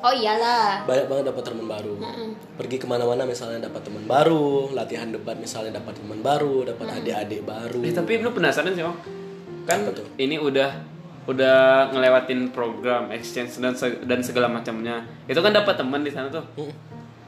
Oh 0.00 0.10
iyalah. 0.10 0.82
banyak 0.82 1.06
banget 1.06 1.24
dapat 1.28 1.44
teman 1.44 1.66
baru 1.66 1.94
pergi 2.56 2.76
ke 2.76 2.86
mana-mana 2.86 3.22
misalnya 3.22 3.60
dapat 3.62 3.82
teman 3.82 4.04
baru 4.04 4.48
latihan 4.70 5.08
debat 5.08 5.36
misalnya 5.36 5.76
dapat 5.76 5.92
teman 5.94 6.20
baru 6.20 6.64
dapat 6.66 6.86
adik-adik 6.96 7.42
baru 7.42 7.80
Eh, 7.80 7.92
tapi 7.92 8.16
lu 8.16 8.30
penasaran 8.30 8.72
sih, 8.72 8.80
Bang? 8.80 8.96
Kan 9.62 9.78
Apa 9.82 9.92
tuh? 9.94 10.06
ini 10.16 10.36
udah 10.36 10.70
udah 11.22 11.58
ngelewatin 11.90 12.48
program 12.48 13.08
exchange 13.10 13.56
dan 13.56 13.72
se- 13.72 14.00
dan 14.02 14.20
segala 14.20 14.48
macamnya. 14.48 15.04
Itu 15.24 15.38
kan 15.38 15.52
dapat 15.52 15.76
teman 15.76 16.00
di 16.00 16.08
sana 16.08 16.26
tuh. 16.28 16.42
Mm. 16.56 16.72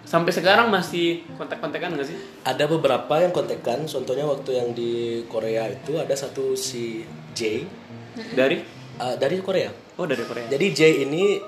Sampai 0.02 0.32
sekarang 0.32 0.66
masih 0.66 1.22
kontak-kontakan 1.32 1.94
gak 1.94 2.04
sih? 2.04 2.18
ada 2.42 2.66
beberapa 2.66 3.14
yang 3.16 3.30
kontekan 3.30 3.84
contohnya 3.84 4.24
waktu 4.24 4.50
yang 4.52 4.68
di 4.72 4.92
Korea 5.24 5.68
itu 5.68 5.94
ada 5.94 6.10
satu 6.12 6.52
si 6.52 7.06
J 7.30 7.62
Dari 8.34 8.58
uh, 8.96 9.14
dari 9.14 9.38
Korea 9.38 9.70
Oh, 9.94 10.02
dari 10.02 10.20
Korea. 10.22 10.48
jadi 10.48 10.66
J 10.68 10.80
ini 11.06 11.38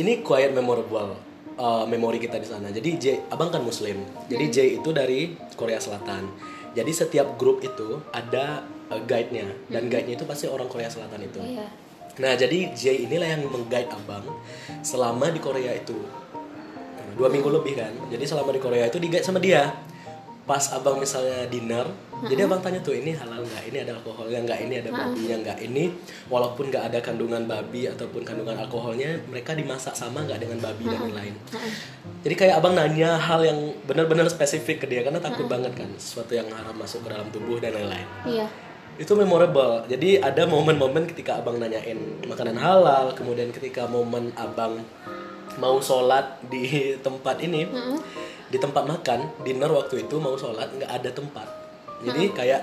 ini 0.00 0.24
quite 0.24 0.50
memorable 0.56 1.20
uh, 1.60 1.84
memori 1.84 2.16
kita 2.16 2.40
di 2.40 2.48
sana 2.48 2.72
jadi 2.72 2.90
J 2.96 3.04
abang 3.28 3.52
kan 3.52 3.60
muslim 3.60 4.00
jadi 4.26 4.44
J 4.48 4.58
itu 4.80 4.90
dari 4.90 5.36
Korea 5.54 5.78
Selatan 5.78 6.32
jadi 6.72 6.90
setiap 6.90 7.36
grup 7.36 7.60
itu 7.60 8.00
ada 8.10 8.64
uh, 8.88 9.02
guide-nya 9.04 9.46
dan 9.68 9.92
guide-nya 9.92 10.16
itu 10.16 10.24
pasti 10.24 10.48
orang 10.48 10.66
Korea 10.66 10.88
Selatan 10.88 11.20
itu 11.22 11.40
Iya. 11.40 11.90
Nah, 12.20 12.36
jadi 12.36 12.76
Jay 12.76 13.08
inilah 13.08 13.38
yang 13.38 13.48
mengguide 13.48 13.88
abang 13.88 14.26
selama 14.84 15.32
di 15.32 15.40
Korea 15.40 15.72
itu. 15.72 15.96
Dua 17.16 17.32
minggu 17.32 17.48
lebih 17.48 17.80
kan. 17.80 17.92
Jadi 18.12 18.24
selama 18.28 18.52
di 18.52 18.60
Korea 18.60 18.84
itu 18.90 19.00
di-guide 19.00 19.24
sama 19.24 19.40
dia. 19.40 19.72
Pas 20.50 20.66
abang 20.74 20.98
misalnya 20.98 21.46
dinner 21.46 21.86
jadi 22.28 22.44
abang 22.44 22.60
tanya 22.60 22.76
tuh 22.84 22.92
ini 22.92 23.16
halal 23.16 23.40
nggak? 23.40 23.72
Ini 23.72 23.76
ada 23.88 23.96
alkoholnya 23.96 24.44
nggak? 24.44 24.58
Ini 24.68 24.74
ada 24.84 24.90
babinya 24.92 25.36
nggak? 25.40 25.58
Ini 25.64 25.84
walaupun 26.28 26.68
nggak 26.68 26.84
ada 26.92 26.98
kandungan 27.00 27.48
babi 27.48 27.88
ataupun 27.88 28.28
kandungan 28.28 28.60
alkoholnya 28.60 29.16
mereka 29.32 29.56
dimasak 29.56 29.96
sama 29.96 30.20
nggak 30.28 30.44
dengan 30.44 30.60
babi 30.60 30.84
dan 30.84 31.00
lain-lain. 31.08 31.34
Jadi 32.20 32.34
kayak 32.36 32.60
abang 32.60 32.76
nanya 32.76 33.16
hal 33.16 33.40
yang 33.40 33.72
benar-benar 33.88 34.28
spesifik 34.28 34.84
ke 34.84 34.86
dia 34.92 35.00
karena 35.00 35.16
takut 35.16 35.48
banget 35.48 35.72
kan 35.72 35.88
sesuatu 35.96 36.36
yang 36.36 36.44
haram 36.52 36.76
masuk 36.76 37.00
ke 37.00 37.08
dalam 37.08 37.28
tubuh 37.32 37.56
dan 37.56 37.72
lain-lain. 37.72 38.08
Iya. 38.28 38.46
Itu 39.00 39.16
memorable. 39.16 39.88
Jadi 39.88 40.20
ada 40.20 40.44
momen-momen 40.44 41.08
ketika 41.08 41.40
abang 41.40 41.56
nanyain 41.56 42.20
makanan 42.28 42.60
halal 42.60 43.16
kemudian 43.16 43.48
ketika 43.48 43.88
momen 43.88 44.28
abang 44.36 44.84
mau 45.56 45.80
sholat 45.80 46.36
di 46.52 46.94
tempat 47.00 47.40
ini 47.42 47.64
di 48.50 48.58
tempat 48.58 48.84
makan 48.84 49.46
dinner 49.46 49.70
waktu 49.70 50.04
itu 50.04 50.18
mau 50.18 50.34
sholat 50.34 50.74
nggak 50.74 50.90
ada 50.90 51.10
tempat. 51.14 51.48
Jadi 52.02 52.22
kayak 52.34 52.62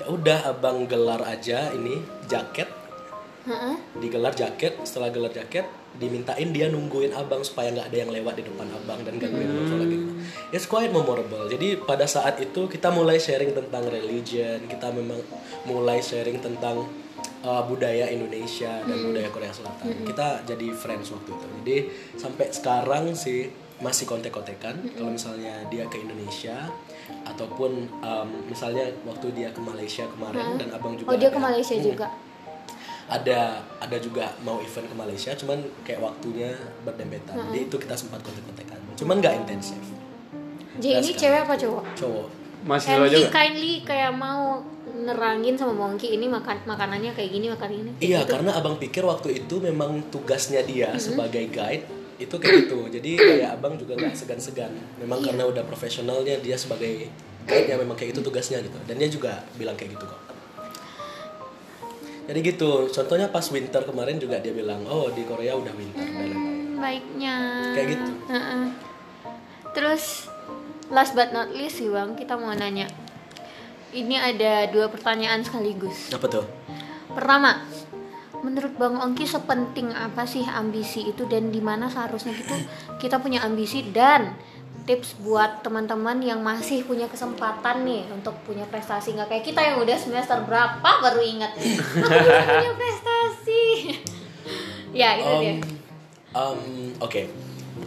ya 0.00 0.04
udah 0.08 0.56
abang 0.56 0.88
gelar 0.88 1.20
aja 1.28 1.70
ini 1.76 2.00
jaket. 2.26 2.80
Heeh. 3.40 3.72
digelar 4.04 4.36
jaket 4.36 4.76
setelah 4.84 5.08
gelar 5.08 5.32
jaket 5.32 5.64
dimintain 5.96 6.52
dia 6.52 6.68
nungguin 6.68 7.16
abang 7.16 7.40
supaya 7.40 7.72
nggak 7.72 7.88
ada 7.88 7.98
yang 8.04 8.12
lewat 8.12 8.36
di 8.36 8.44
depan 8.44 8.68
abang 8.68 9.00
dan 9.00 9.16
gangguin 9.16 9.48
abang 9.48 9.64
sholat 9.64 9.88
gitu 9.88 10.10
it's 10.50 10.66
quite 10.66 10.90
memorable. 10.90 11.46
Jadi 11.46 11.78
pada 11.78 12.06
saat 12.06 12.38
itu 12.42 12.66
kita 12.66 12.90
mulai 12.90 13.18
sharing 13.18 13.54
tentang 13.54 13.86
religion 13.86 14.66
kita 14.66 14.90
memang 14.90 15.18
mulai 15.66 16.02
sharing 16.02 16.42
tentang 16.42 16.86
uh, 17.46 17.62
budaya 17.66 18.10
Indonesia 18.10 18.82
dan 18.82 18.98
budaya 19.00 19.28
Korea 19.30 19.54
Selatan. 19.54 20.04
Kita 20.06 20.42
jadi 20.46 20.68
friends 20.74 21.14
waktu 21.14 21.30
itu. 21.32 21.46
Jadi 21.62 21.76
sampai 22.18 22.46
sekarang 22.50 23.14
sih 23.14 23.69
masih 23.80 24.04
kontek-kontekan. 24.04 24.76
Kalau 24.92 25.10
misalnya 25.10 25.64
dia 25.72 25.88
ke 25.88 25.96
Indonesia 26.04 26.68
ataupun 27.24 27.88
um, 28.04 28.28
misalnya 28.46 28.92
waktu 29.08 29.32
dia 29.32 29.48
ke 29.50 29.60
Malaysia 29.60 30.04
kemarin 30.12 30.60
dan 30.60 30.68
abang 30.76 30.94
juga 30.94 31.08
oh 31.10 31.16
dia 31.16 31.32
ke 31.32 31.40
ada- 31.40 31.46
Malaysia 31.48 31.74
Hmm 31.74 31.88
juga? 31.88 32.06
Ada 33.10 33.58
ada 33.82 33.96
juga 33.98 34.30
mau 34.46 34.62
event 34.62 34.86
ke 34.86 34.94
Malaysia 34.94 35.34
cuman 35.34 35.58
kayak 35.82 35.98
waktunya 35.98 36.54
berdempetan. 36.86 37.34
Jadi 37.50 37.66
itu 37.66 37.76
kita 37.80 37.98
sempat 37.98 38.22
kontek-kontekan. 38.22 38.78
Cuman 38.94 39.18
nggak 39.18 39.34
intensif. 39.42 39.82
Jadi 40.78 41.02
ini 41.02 41.10
cewek 41.18 41.40
apa 41.42 41.54
cowok? 41.58 41.84
Cowok. 41.98 42.28
Masih 42.60 42.92
kindly 42.92 43.18
juga. 43.24 43.28
kindly 43.34 43.72
kayak 43.82 44.12
mau 44.14 44.62
nerangin 45.00 45.56
sama 45.56 45.72
Mongki 45.74 46.12
ini 46.14 46.28
makan 46.28 46.60
makanannya 46.68 47.10
kayak 47.16 47.30
gini 47.34 47.46
makan 47.50 47.70
ini? 47.72 47.90
Iya 47.98 48.22
karena 48.28 48.54
abang 48.54 48.76
pikir 48.78 49.02
waktu 49.02 49.42
itu 49.42 49.58
memang 49.58 50.06
tugasnya 50.12 50.62
dia 50.62 50.94
sebagai 50.94 51.50
guide 51.50 51.99
itu 52.20 52.34
kayak 52.36 52.68
gitu. 52.68 52.78
Jadi 52.92 53.10
kayak 53.16 53.56
abang 53.56 53.74
juga 53.80 53.96
nggak 53.96 54.12
segan-segan. 54.12 54.70
Memang 55.00 55.24
karena 55.24 55.48
udah 55.48 55.64
profesionalnya 55.64 56.36
dia 56.38 56.54
sebagai 56.54 57.08
guide 57.48 57.66
ya 57.66 57.76
memang 57.80 57.96
kayak 57.96 58.12
itu 58.12 58.20
tugasnya 58.20 58.60
gitu. 58.60 58.76
Dan 58.84 59.00
dia 59.00 59.08
juga 59.08 59.40
bilang 59.56 59.74
kayak 59.74 59.96
gitu 59.96 60.04
kok. 60.04 60.20
Jadi 62.30 62.38
gitu. 62.46 62.86
Contohnya 62.92 63.26
pas 63.26 63.42
winter 63.50 63.82
kemarin 63.82 64.20
juga 64.20 64.38
dia 64.38 64.54
bilang 64.54 64.84
oh 64.86 65.10
di 65.10 65.26
Korea 65.26 65.56
udah 65.58 65.74
winter 65.74 66.04
dan 66.04 66.30
Hmm, 66.30 66.78
baiknya. 66.78 67.36
Kayak 67.74 67.88
gitu. 67.96 68.10
Heeh. 68.30 68.64
terus 69.70 70.26
last 70.90 71.14
but 71.14 71.30
not 71.30 71.46
least 71.54 71.78
sih 71.78 71.86
bang 71.86 72.18
kita 72.18 72.34
mau 72.34 72.50
nanya. 72.50 72.90
Ini 73.90 74.14
ada 74.18 74.66
dua 74.70 74.86
pertanyaan 74.86 75.42
sekaligus. 75.42 76.10
Apa 76.10 76.26
tuh? 76.26 76.46
Pertama 77.10 77.66
menurut 78.40 78.72
bang 78.76 78.96
Ongki 78.96 79.28
sepenting 79.28 79.92
apa 79.92 80.24
sih 80.24 80.44
ambisi 80.44 81.08
itu 81.08 81.28
dan 81.28 81.52
di 81.52 81.60
mana 81.60 81.92
seharusnya 81.92 82.32
gitu 82.36 82.56
kita 82.96 83.20
punya 83.20 83.44
ambisi 83.44 83.84
dan 83.92 84.36
tips 84.88 85.20
buat 85.22 85.60
teman-teman 85.62 86.18
yang 86.24 86.40
masih 86.40 86.82
punya 86.82 87.06
kesempatan 87.06 87.84
nih 87.84 88.10
untuk 88.10 88.34
punya 88.42 88.64
prestasi. 88.66 89.14
Nggak 89.14 89.28
kayak 89.30 89.44
kita 89.44 89.60
yang 89.62 89.76
udah 89.78 89.94
semester 89.94 90.40
berapa 90.42 90.90
baru 91.04 91.20
ingat 91.20 91.52
punya 91.54 92.72
prestasi. 92.74 93.62
Ya 94.90 95.14
itu 95.14 95.34
dia. 95.38 95.54
Um, 96.34 96.90
Oke, 96.98 97.30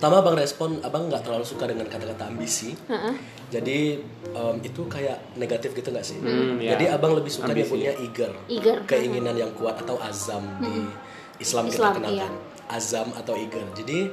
pertama 0.04 0.20
abang 0.20 0.36
respon 0.36 0.70
abang 0.84 1.08
nggak 1.08 1.24
terlalu 1.24 1.48
suka 1.48 1.64
dengan 1.64 1.88
kata-kata 1.88 2.28
ambisi. 2.28 2.76
Heeh. 2.92 3.16
Jadi 3.48 4.04
um, 4.36 4.60
itu 4.60 4.84
kayak 4.92 5.32
negatif 5.40 5.72
gitu 5.80 5.96
nggak 5.96 6.04
sih? 6.04 6.20
Hmm, 6.20 6.60
ya. 6.60 6.76
Jadi 6.76 6.92
abang 6.92 7.16
lebih 7.16 7.32
suka 7.32 7.56
dia 7.56 7.64
punya 7.64 7.96
eager, 7.96 8.36
Eager. 8.52 8.84
keinginan 8.84 9.40
yang 9.40 9.56
kuat 9.56 9.80
atau 9.80 9.96
azam 10.04 10.44
di 10.60 10.92
Islam 11.40 11.72
kita 11.72 11.80
Islam, 11.80 11.92
kenalkan. 12.04 12.20
iya. 12.20 12.28
Azam 12.68 13.16
atau 13.16 13.32
eager. 13.40 13.64
Jadi 13.80 14.12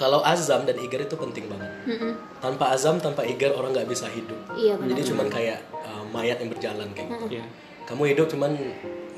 kalau 0.00 0.24
azam 0.24 0.64
dan 0.64 0.80
eager 0.80 1.04
itu 1.04 1.12
penting 1.12 1.44
banget. 1.52 1.68
Mm-mm. 1.84 2.12
Tanpa 2.40 2.72
azam, 2.72 2.96
tanpa 3.04 3.28
eager 3.28 3.52
orang 3.52 3.76
nggak 3.76 3.84
bisa 3.84 4.08
hidup. 4.08 4.40
Iya, 4.56 4.80
benar. 4.80 4.96
Jadi 4.96 5.02
cuman 5.12 5.26
kayak 5.28 5.60
uh, 5.76 6.08
mayat 6.08 6.40
yang 6.40 6.48
berjalan 6.48 6.88
kayak 6.96 7.20
gitu. 7.20 7.36
Iya. 7.36 7.44
Kamu 7.84 8.08
hidup 8.08 8.32
cuman 8.32 8.56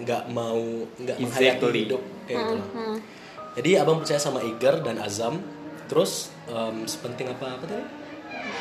nggak 0.02 0.26
mau 0.34 0.58
nggak 0.98 1.22
menghayati 1.22 1.54
Exactly. 1.62 1.86
hidup 1.86 2.02
kayak 2.26 2.50
gitu. 2.50 2.58
Jadi 3.52 3.76
abang 3.76 4.00
percaya 4.00 4.16
sama 4.16 4.40
Iger 4.40 4.80
dan 4.80 4.96
Azam. 4.96 5.40
Terus 5.86 6.32
em, 6.48 6.88
sepenting 6.88 7.28
apa 7.28 7.60
apa 7.60 7.64
tadi? 7.68 7.84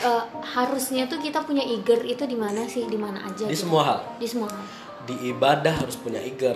Eh, 0.01 0.23
harusnya 0.58 1.06
tuh 1.08 1.21
kita 1.21 1.41
punya 1.41 1.62
eager 1.62 2.01
itu 2.04 2.25
di 2.25 2.36
mana 2.36 2.65
sih 2.65 2.86
di 2.86 2.97
mana 2.97 3.21
aja 3.23 3.45
Di 3.45 3.54
gitu. 3.54 3.65
semua 3.65 3.82
hal. 3.86 3.99
di 4.19 4.27
semua 4.27 4.49
hal. 4.49 4.62
Di 5.12 5.28
ibadah 5.28 5.84
harus 5.84 6.00
punya 6.00 6.24
Iger. 6.24 6.56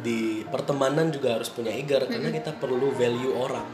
Di 0.00 0.40
pertemanan 0.48 1.12
juga 1.12 1.36
harus 1.36 1.52
punya 1.52 1.68
Iger 1.68 2.08
karena 2.08 2.32
kita 2.32 2.56
perlu 2.56 2.88
value 2.90 3.36
orang. 3.36 3.68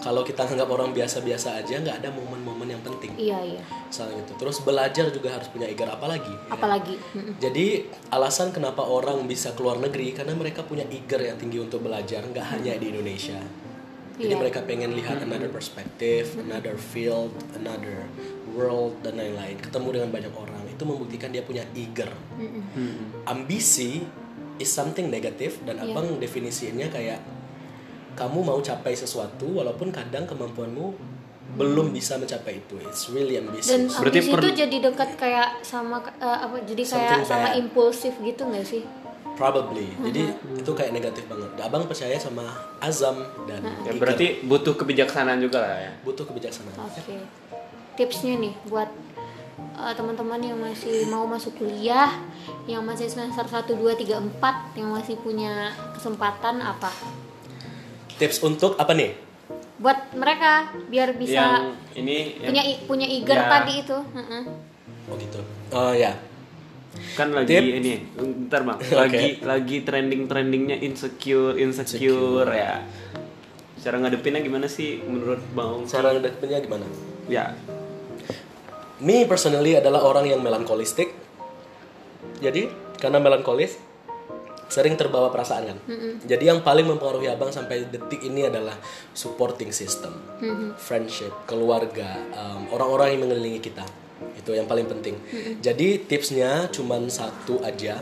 Kalau 0.00 0.24
kita 0.24 0.48
anggap 0.48 0.64
orang 0.66 0.96
biasa-biasa 0.96 1.60
aja 1.60 1.76
nggak 1.76 2.00
ada 2.00 2.08
momen-momen 2.08 2.72
yang 2.72 2.80
penting. 2.80 3.12
iya 3.20 3.36
iya 3.44 3.60
Misalnya 3.84 4.24
gitu. 4.24 4.32
Terus 4.40 4.56
belajar 4.64 5.12
juga 5.12 5.36
harus 5.36 5.52
punya 5.52 5.68
Iger 5.68 5.92
apalagi. 5.92 6.32
ya 6.32 6.56
apalagi 6.56 6.96
Mm-mm. 7.12 7.36
Jadi 7.36 7.84
alasan 8.08 8.48
kenapa 8.48 8.80
orang 8.80 9.28
bisa 9.28 9.52
keluar 9.52 9.76
negeri 9.76 10.16
karena 10.16 10.32
mereka 10.32 10.64
punya 10.64 10.88
eager 10.88 11.20
yang 11.20 11.36
tinggi 11.36 11.60
untuk 11.60 11.84
belajar 11.84 12.24
nggak 12.24 12.46
hanya 12.56 12.80
di 12.80 12.88
Indonesia. 12.88 13.36
Jadi 14.20 14.36
Iya. 14.36 14.40
mereka 14.40 14.60
pengen 14.68 14.92
lihat 14.92 15.24
another 15.24 15.48
perspective, 15.48 16.36
another 16.36 16.76
field, 16.76 17.32
another 17.56 18.04
world 18.52 18.92
dan 19.00 19.16
lain-lain. 19.16 19.56
Ketemu 19.56 19.88
dengan 19.96 20.10
banyak 20.12 20.32
orang 20.36 20.59
itu 20.80 20.88
membuktikan 20.88 21.28
dia 21.28 21.44
punya 21.44 21.60
eager. 21.74 22.08
Ambisi 23.26 24.00
is 24.56 24.68
something 24.68 25.06
negatif 25.06 25.60
dan 25.60 25.76
Iya. 25.76 25.92
abang 25.92 26.16
definisinya 26.16 26.88
kayak 26.88 27.20
kamu 28.12 28.40
mau 28.42 28.60
capai 28.60 28.92
sesuatu 28.92 29.44
walaupun 29.54 29.88
kadang 29.90 30.24
kemampuanmu 30.24 30.96
belum 31.50 31.90
bisa 31.90 32.16
mencapai 32.16 32.58
itu. 32.58 32.80
It's 32.80 33.08
really 33.08 33.36
ambitious. 33.36 33.68
dan 33.68 33.88
Berarti 33.90 34.18
ambisi 34.18 34.30
per- 34.30 34.40
itu 34.40 34.50
jadi 34.58 34.76
dekat 34.82 35.10
kayak 35.16 35.48
sama 35.60 36.00
eh, 36.00 36.38
apa 36.40 36.56
jadi 36.62 36.82
kayak 36.82 37.20
sama 37.22 37.44
bad. 37.46 37.58
impulsif 37.58 38.16
gitu 38.18 38.42
nggak 38.42 38.64
sih 38.64 38.84
Probably. 39.32 39.88
Jadi 40.02 40.20
itu 40.54 40.70
kayak 40.70 40.92
negatif 40.92 41.24
banget. 41.24 41.48
Abang 41.58 41.84
percaya 41.84 42.12
sama 42.14 42.44
azam 42.78 43.16
dan 43.44 43.64
Ya, 43.64 43.72
eager. 43.82 43.96
berarti 43.96 44.26
butuh 44.44 44.72
kebijaksanaan 44.74 45.40
juga 45.40 45.60
lah 45.60 45.80
ya. 45.82 45.92
butuh 46.02 46.24
kebijaksanaan. 46.24 46.76
oke 46.78 47.14
tipsnya 47.90 48.36
nih 48.38 48.52
buat 48.64 48.88
eh, 49.74 49.92
teman-teman 49.92 50.40
yang 50.40 50.56
masih 50.56 51.06
mau 51.06 51.24
masuk 51.24 51.56
kuliah 51.56 52.10
yang 52.64 52.82
masih 52.82 53.06
semester 53.06 53.44
1, 53.44 53.66
2, 53.70 53.96
3, 53.96 54.18
4 54.38 54.78
yang 54.78 54.88
masih 54.90 55.16
punya 55.16 55.52
kesempatan 55.92 56.58
apa 56.58 56.90
Tips 58.16 58.40
untuk 58.40 58.76
apa 58.76 58.92
nih? 58.92 59.16
buat 59.76 60.12
mereka 60.12 60.68
biar 60.86 61.16
bisa 61.16 61.56
Yang 61.96 61.96
ini 61.96 62.16
yang 62.36 62.52
punya 62.52 62.62
punya 62.84 63.06
eager 63.08 63.32
Ya. 63.34 63.48
tadi 63.48 63.72
itu 63.80 63.96
Heeh. 63.96 64.42
Oh 65.08 65.16
gitu. 65.16 65.40
Oh 65.72 65.92
ya. 65.92 66.12
kan 67.14 67.30
lagi 67.30 67.48
Tip. 67.48 67.64
ini 67.80 67.92
bentar 68.12 68.60
bang 68.60 68.76
lagi 69.00 69.40
lagi 69.40 69.76
trending 69.80 70.26
trendingnya 70.26 70.76
insecure 70.76 71.56
insecure 71.56 72.50
ya 72.50 72.82
cara 73.78 73.96
ngadepinnya 73.96 74.42
gimana 74.42 74.66
sih 74.66 75.00
menurut 75.00 75.40
bang 75.50 75.86
Cara 75.86 76.12
ngadepinnya 76.12 76.58
gimana? 76.60 76.84
ya 77.24 77.54
Me 79.00 79.24
personally 79.24 79.76
adalah 79.76 80.04
orang 80.04 80.28
yang 80.28 80.40
melankolistik. 80.44 81.12
Jadi 82.40 82.68
karena 83.00 83.16
melankolis 83.16 83.76
sering 84.70 84.94
terbawa 84.94 85.28
perasaan 85.34 85.64
kan. 85.66 85.78
Jadi 86.24 86.46
yang 86.46 86.62
paling 86.62 86.86
mempengaruhi 86.86 87.26
abang 87.26 87.50
sampai 87.50 87.90
detik 87.90 88.22
ini 88.22 88.46
adalah 88.46 88.78
supporting 89.12 89.74
system, 89.74 90.14
friendship, 90.78 91.34
keluarga, 91.44 92.16
um, 92.32 92.70
orang-orang 92.70 93.18
yang 93.18 93.20
mengelilingi 93.26 93.60
kita. 93.60 93.82
Itu 94.38 94.54
yang 94.54 94.70
paling 94.70 94.86
penting. 94.86 95.18
Jadi 95.58 96.06
tipsnya 96.06 96.70
cuman 96.70 97.10
satu 97.10 97.60
aja. 97.66 97.98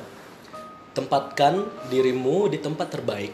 Tempatkan 0.93 1.63
dirimu 1.89 2.51
di 2.51 2.59
tempat 2.59 2.91
terbaik. 2.91 3.33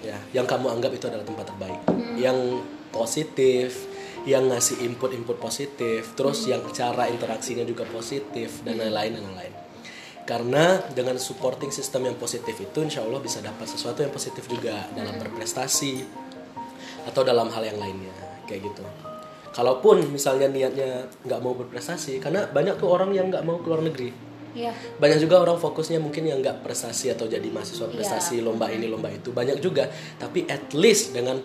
Ya, 0.00 0.16
yang 0.32 0.48
kamu 0.48 0.72
anggap 0.72 0.92
itu 0.92 1.06
adalah 1.06 1.24
tempat 1.24 1.52
terbaik. 1.52 1.80
Yang 2.16 2.64
positif, 2.90 3.86
yang 4.26 4.50
ngasih 4.50 4.82
input-input 4.82 5.38
positif, 5.38 6.12
terus 6.18 6.44
yang 6.44 6.66
cara 6.74 7.06
interaksinya 7.06 7.62
juga 7.62 7.86
positif 7.86 8.60
dan 8.66 8.76
lain-lain 8.76 9.16
dan 9.16 9.24
lain-lain. 9.30 9.54
Karena 10.26 10.82
dengan 10.90 11.14
supporting 11.22 11.70
system 11.70 12.10
yang 12.10 12.18
positif 12.18 12.58
itu 12.58 12.82
insya 12.82 13.06
Allah 13.06 13.22
bisa 13.22 13.38
dapat 13.38 13.70
sesuatu 13.70 14.02
yang 14.02 14.10
positif 14.10 14.50
juga 14.50 14.90
dalam 14.90 15.14
berprestasi 15.16 16.02
atau 17.06 17.22
dalam 17.22 17.46
hal 17.54 17.62
yang 17.62 17.78
lainnya 17.78 18.10
kayak 18.44 18.66
gitu. 18.66 18.82
kalaupun 19.54 20.04
misalnya 20.12 20.52
niatnya 20.52 21.08
nggak 21.24 21.40
mau 21.40 21.56
berprestasi 21.56 22.20
karena 22.20 22.44
banyak 22.44 22.76
tuh 22.76 22.92
orang 22.92 23.14
yang 23.16 23.32
nggak 23.32 23.40
mau 23.40 23.56
keluar 23.62 23.80
negeri 23.80 24.12
Iya. 24.52 24.72
banyak 25.00 25.24
juga 25.24 25.40
orang 25.40 25.56
fokusnya 25.56 25.96
mungkin 25.96 26.28
yang 26.28 26.44
nggak 26.44 26.60
prestasi 26.60 27.08
atau 27.08 27.24
jadi 27.24 27.44
mahasiswa 27.48 27.88
Iya. 27.88 27.94
prestasi 27.96 28.44
lomba 28.44 28.68
ini 28.68 28.84
lomba 28.84 29.08
itu 29.08 29.32
banyak 29.32 29.56
juga 29.64 29.88
tapi 30.20 30.44
at 30.44 30.76
least 30.76 31.16
dengan 31.16 31.40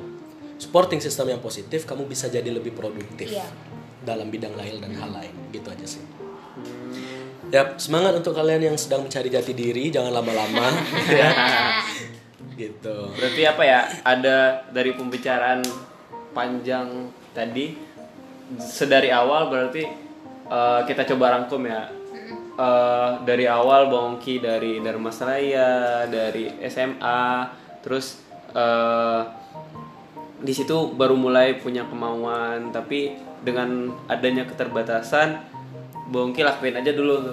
supporting 0.62 1.02
system 1.02 1.26
yang 1.28 1.42
positif 1.42 1.90
kamu 1.90 2.06
bisa 2.06 2.30
jadi 2.30 2.46
lebih 2.48 2.78
produktif 2.78 3.34
Iya. 3.34 3.50
dalam 4.06 4.30
bidang 4.30 4.54
lain 4.54 4.78
dan 4.78 4.94
hal 4.94 5.10
lain 5.10 5.34
gitu 5.50 5.74
aja 5.74 5.86
sih 5.90 6.04
ya 7.50 7.74
semangat 7.76 8.14
untuk 8.16 8.32
kalian 8.32 8.70
yang 8.72 8.78
sedang 8.78 9.02
mencari 9.04 9.28
jati 9.28 9.52
diri 9.52 9.90
jangan 9.90 10.14
lama-lama 10.14 10.70
ya 11.20 11.30
gitu 12.56 13.10
Berarti 13.18 13.42
apa 13.44 13.64
ya? 13.66 13.80
Ada 14.06 14.70
dari 14.70 14.94
pembicaraan 14.94 15.66
panjang 16.32 17.10
tadi 17.34 17.74
sedari 18.56 19.10
awal 19.10 19.50
berarti 19.50 19.82
eh, 20.46 20.82
kita 20.86 21.02
coba 21.10 21.40
rangkum 21.40 21.64
ya. 21.66 21.90
Eh, 22.54 23.12
dari 23.26 23.50
awal 23.50 23.90
Bongki 23.90 24.38
dari 24.38 24.78
Dharmasraya, 24.78 26.06
dari 26.06 26.54
SMA, 26.70 27.50
terus 27.82 28.22
eh, 28.54 29.22
di 30.42 30.54
situ 30.58 30.98
baru 30.98 31.14
mulai 31.14 31.62
punya 31.62 31.86
kemauan, 31.86 32.74
tapi 32.74 33.14
dengan 33.46 33.94
adanya 34.10 34.46
keterbatasan 34.46 35.38
Bongki 36.12 36.44
lakuin 36.44 36.76
aja 36.76 36.92
dulu. 36.92 37.24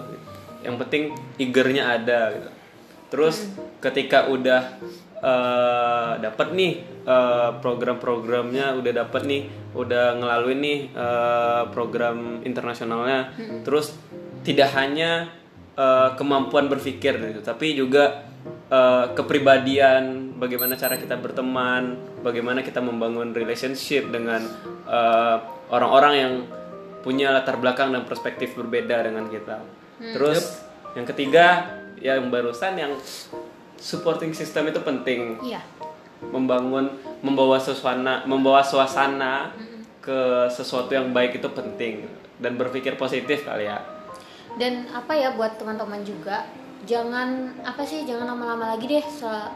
Yang 0.62 0.76
penting 0.84 1.02
eagernya 1.40 1.98
ada 1.98 2.20
gitu. 2.36 2.50
Terus 3.08 3.36
ketika 3.80 4.28
udah 4.28 4.78
eh 5.18 6.12
dapat 6.22 6.54
nih 6.54 6.72
eh, 7.02 7.50
program-programnya 7.58 8.78
udah 8.78 8.92
dapat 9.02 9.22
nih, 9.26 9.42
udah 9.74 10.14
ngelaluin 10.20 10.60
nih 10.62 10.78
eh, 10.94 11.62
program 11.74 12.44
internasionalnya. 12.46 13.34
Terus 13.66 13.98
tidak 14.46 14.70
hanya 14.78 15.32
eh, 15.74 16.10
kemampuan 16.14 16.70
berpikir 16.70 17.18
gitu, 17.18 17.40
tapi 17.42 17.74
juga 17.74 18.28
eh, 18.68 19.06
kepribadian, 19.16 20.36
bagaimana 20.36 20.76
cara 20.76 20.96
kita 20.96 21.16
berteman, 21.16 21.96
bagaimana 22.20 22.60
kita 22.62 22.78
membangun 22.80 23.32
relationship 23.32 24.08
dengan 24.12 24.44
eh, 24.88 25.36
orang-orang 25.72 26.14
yang 26.14 26.34
punya 27.02 27.32
latar 27.32 27.56
belakang 27.56 27.94
dan 27.94 28.04
perspektif 28.04 28.52
berbeda 28.58 29.06
dengan 29.08 29.28
kita. 29.32 29.64
Terus 29.98 30.62
yang 30.94 31.06
ketiga 31.06 31.46
yang 31.98 32.30
barusan 32.30 32.78
yang 32.78 32.92
supporting 33.78 34.34
system 34.34 34.70
itu 34.70 34.80
penting. 34.82 35.38
Iya. 35.42 35.62
membangun 36.18 36.98
membawa 37.22 37.62
suasana 37.62 38.26
membawa 38.26 38.58
suasana 38.58 39.54
ke 40.02 40.50
sesuatu 40.50 40.90
yang 40.90 41.14
baik 41.14 41.38
itu 41.38 41.46
penting 41.46 42.10
dan 42.42 42.58
berpikir 42.58 42.98
positif 42.98 43.46
kali 43.46 43.70
ya. 43.70 43.78
Dan 44.58 44.90
apa 44.90 45.14
ya 45.14 45.38
buat 45.38 45.62
teman-teman 45.62 46.02
juga 46.02 46.42
jangan 46.88 47.52
apa 47.60 47.84
sih 47.84 48.08
jangan 48.08 48.32
lama-lama 48.32 48.72
lagi 48.74 48.88
deh. 48.88 49.04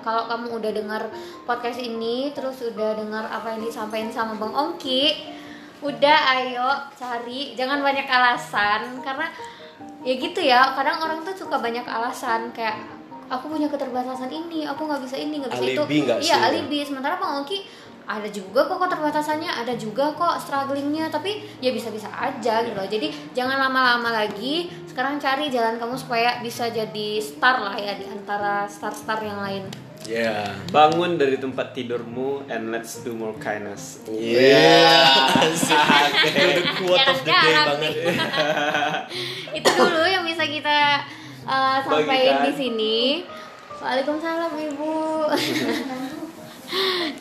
Kalau 0.05 0.29
kamu 0.29 0.61
udah 0.61 0.71
dengar 0.77 1.03
podcast 1.49 1.81
ini 1.81 2.29
terus 2.37 2.61
udah 2.61 3.01
dengar 3.01 3.25
apa 3.33 3.57
yang 3.57 3.65
disampaikan 3.65 4.13
sama 4.13 4.37
bang 4.37 4.53
Ongki 4.53 5.03
udah 5.81 6.19
ayo 6.37 6.69
cari. 6.95 7.57
Jangan 7.57 7.81
banyak 7.81 8.05
alasan 8.05 9.01
karena 9.01 9.33
ya 10.05 10.15
gitu 10.21 10.41
ya 10.45 10.77
kadang 10.77 11.01
orang 11.01 11.25
tuh 11.25 11.33
suka 11.33 11.57
banyak 11.57 11.89
alasan. 11.89 12.53
Kayak 12.53 12.85
aku 13.33 13.49
punya 13.49 13.73
keterbatasan 13.73 14.29
ini 14.29 14.69
aku 14.69 14.85
nggak 14.85 15.01
bisa 15.01 15.17
ini 15.17 15.41
nggak 15.41 15.57
bisa 15.57 15.65
itu. 15.65 15.83
Alibi 15.83 15.97
nggak 16.05 16.19
iya 16.21 16.37
sih? 16.37 16.47
alibi. 16.53 16.79
Sementara 16.85 17.17
bang 17.17 17.33
Ongki 17.41 17.59
ada 18.07 18.29
juga 18.29 18.67
kok 18.67 18.83
keterbatasannya 18.83 19.51
ada 19.51 19.75
juga 19.79 20.11
kok 20.13 20.39
strugglingnya 20.43 21.09
tapi 21.09 21.43
ya 21.63 21.71
bisa-bisa 21.71 22.11
aja 22.11 22.67
gitu 22.67 22.75
loh. 22.75 22.89
Jadi 22.89 23.15
jangan 23.33 23.59
lama-lama 23.59 24.11
lagi 24.11 24.69
sekarang 24.91 25.23
cari 25.23 25.49
jalan 25.49 25.79
kamu 25.79 25.95
supaya 25.97 26.43
bisa 26.43 26.69
jadi 26.69 27.23
star 27.23 27.63
lah 27.63 27.77
ya 27.79 27.97
di 27.97 28.07
antara 28.11 28.67
star-star 28.67 29.23
yang 29.23 29.41
lain. 29.41 29.65
Ya. 30.03 30.51
Bangun 30.75 31.15
dari 31.15 31.39
tempat 31.39 31.79
tidurmu 31.79 32.51
and 32.51 32.75
let's 32.75 33.01
do 33.07 33.15
more 33.15 33.39
kindness. 33.39 34.03
Iya. 34.11 35.23
Itu 36.27 36.47
the 36.59 36.65
quote 36.83 37.07
of 37.07 37.19
the 37.23 37.31
day 37.31 37.55
banget. 37.55 37.93
itu 39.63 39.69
dulu 39.71 40.03
yang 40.03 40.27
bisa 40.27 40.43
kita 40.43 41.07
uh, 41.47 41.79
sampaikan 41.87 42.51
di 42.51 42.53
sini. 42.59 42.99
Waalaikumsalam 43.83 44.55
ibu 44.59 45.27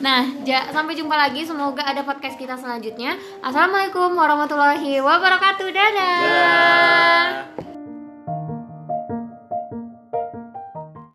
Nah, 0.00 0.24
ja- 0.42 0.72
sampai 0.72 0.96
jumpa 0.96 1.12
lagi. 1.12 1.44
Semoga 1.44 1.84
ada 1.84 2.02
podcast 2.02 2.34
kita 2.34 2.56
selanjutnya. 2.56 3.14
Assalamualaikum 3.38 4.12
warahmatullahi 4.12 4.98
wabarakatuh. 4.98 5.68
Dadah. 5.68 6.18
Dadah. 6.18 7.81